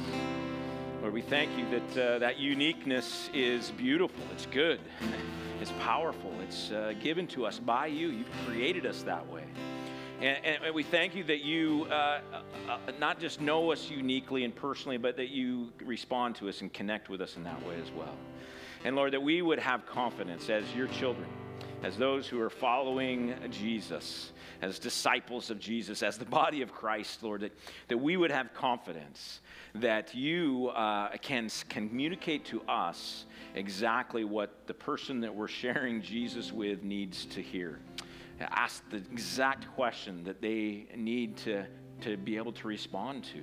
[1.02, 4.80] Lord, we thank you that uh, that uniqueness is beautiful, it's good,
[5.62, 8.08] it's powerful, it's uh, given to us by you.
[8.08, 9.44] You've created us that way.
[10.22, 12.20] And, and, we thank you that you uh,
[12.70, 16.72] uh, not just know us uniquely and personally, but that you respond to us and
[16.72, 18.16] connect with us in that way as well.
[18.86, 21.28] And Lord, that we would have confidence as your children
[21.86, 27.22] as those who are following Jesus, as disciples of Jesus, as the body of Christ,
[27.22, 27.52] Lord, that,
[27.90, 29.42] that we would have confidence
[29.76, 36.52] that you uh, can communicate to us exactly what the person that we're sharing Jesus
[36.52, 37.80] with needs to hear.
[38.40, 41.66] Ask the exact question that they need to,
[42.02, 43.42] to be able to respond to.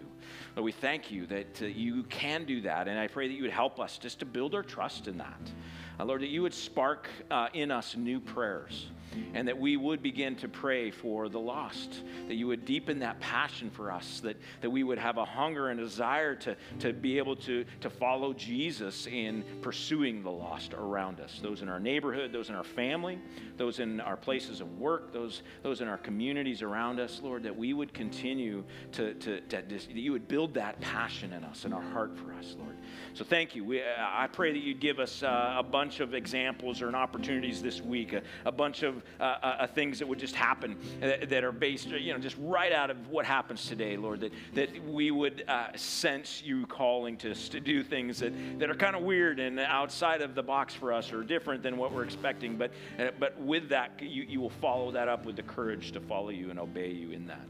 [0.54, 3.42] But we thank you that uh, you can do that, and I pray that you
[3.42, 5.50] would help us just to build our trust in that.
[5.98, 8.88] Uh, Lord, that you would spark uh, in us new prayers
[9.34, 13.20] and that we would begin to pray for the lost, that you would deepen that
[13.20, 17.18] passion for us, that, that we would have a hunger and desire to, to be
[17.18, 22.32] able to, to follow Jesus in pursuing the lost around us, those in our neighborhood,
[22.32, 23.18] those in our family,
[23.56, 27.56] those in our places of work, those, those in our communities around us, Lord, that
[27.56, 31.74] we would continue to, to, to that you would build that passion in us and
[31.74, 32.76] our heart for us, Lord.
[33.14, 33.64] So thank you.
[33.64, 37.80] We, I pray that you'd give us uh, a bunch of examples or opportunities this
[37.80, 41.52] week, a, a bunch of uh, uh, things that would just happen that, that, are
[41.52, 45.44] based, you know, just right out of what happens today, Lord, that, that we would
[45.48, 49.40] uh, sense you calling to us to do things that, that are kind of weird
[49.40, 52.56] and outside of the box for us or different than what we're expecting.
[52.56, 56.00] But, uh, but with that, you, you will follow that up with the courage to
[56.00, 57.46] follow you and obey you in that.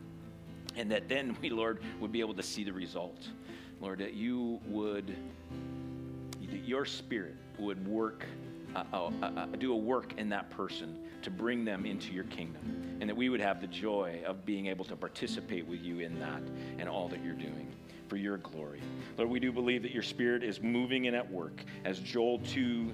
[0.77, 3.29] And that then we, Lord, would be able to see the result.
[3.81, 5.15] Lord, that you would,
[6.41, 8.25] that your spirit would work,
[9.59, 12.99] do a work in that person to bring them into your kingdom.
[13.01, 16.18] And that we would have the joy of being able to participate with you in
[16.20, 16.43] that
[16.79, 17.73] and all that you're doing
[18.09, 18.81] for your glory.
[19.16, 21.64] Lord, we do believe that your spirit is moving and at work.
[21.85, 22.93] As Joel 2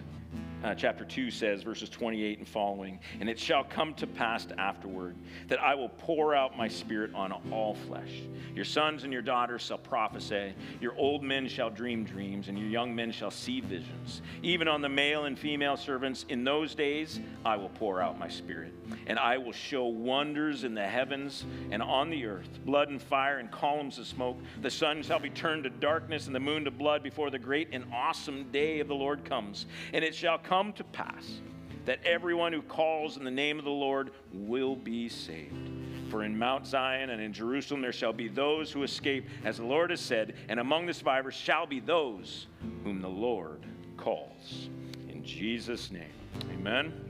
[0.64, 5.16] uh, chapter 2 says, verses 28 and following, and it shall come to pass afterward
[5.48, 8.10] that I will pour out my spirit on all flesh.
[8.54, 12.68] Your sons and your daughters shall prophesy, your old men shall dream dreams, and your
[12.68, 14.22] young men shall see visions.
[14.42, 18.28] Even on the male and female servants in those days, I will pour out my
[18.28, 18.72] spirit,
[19.06, 23.38] and I will show wonders in the heavens and on the earth blood and fire
[23.38, 24.38] and columns of smoke.
[24.62, 27.68] The sun shall be turned to darkness and the moon to blood before the great
[27.72, 29.66] and awesome day of the Lord comes.
[29.92, 31.40] And it shall come to pass
[31.84, 35.70] that everyone who calls in the name of the Lord will be saved.
[36.10, 39.64] For in Mount Zion and in Jerusalem there shall be those who escape, as the
[39.64, 42.46] Lord has said, and among the survivors shall be those
[42.82, 43.64] whom the Lord
[43.98, 44.70] calls.
[45.08, 46.12] In Jesus' name,
[46.50, 47.07] amen.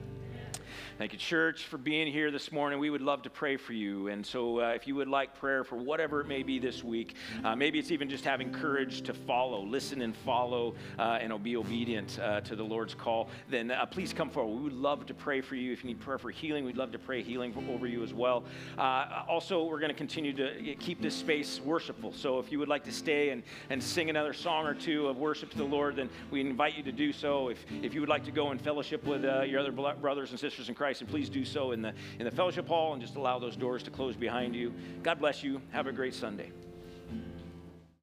[0.98, 2.80] Thank you, church, for being here this morning.
[2.80, 4.08] We would love to pray for you.
[4.08, 7.14] And so, uh, if you would like prayer for whatever it may be this week,
[7.44, 11.56] uh, maybe it's even just having courage to follow, listen and follow, uh, and be
[11.56, 14.56] obedient uh, to the Lord's call, then uh, please come forward.
[14.56, 15.72] We would love to pray for you.
[15.72, 18.12] If you need prayer for healing, we'd love to pray healing for, over you as
[18.12, 18.42] well.
[18.76, 22.12] Uh, also, we're going to continue to keep this space worshipful.
[22.12, 25.16] So, if you would like to stay and, and sing another song or two of
[25.16, 27.50] worship to the Lord, then we invite you to do so.
[27.50, 30.68] If, if you would like to go and fellowship with your other brothers and sisters
[30.68, 33.16] in Christ, Christ, and please do so in the, in the fellowship hall and just
[33.16, 34.72] allow those doors to close behind you.
[35.02, 35.60] God bless you.
[35.70, 36.50] Have a great Sunday.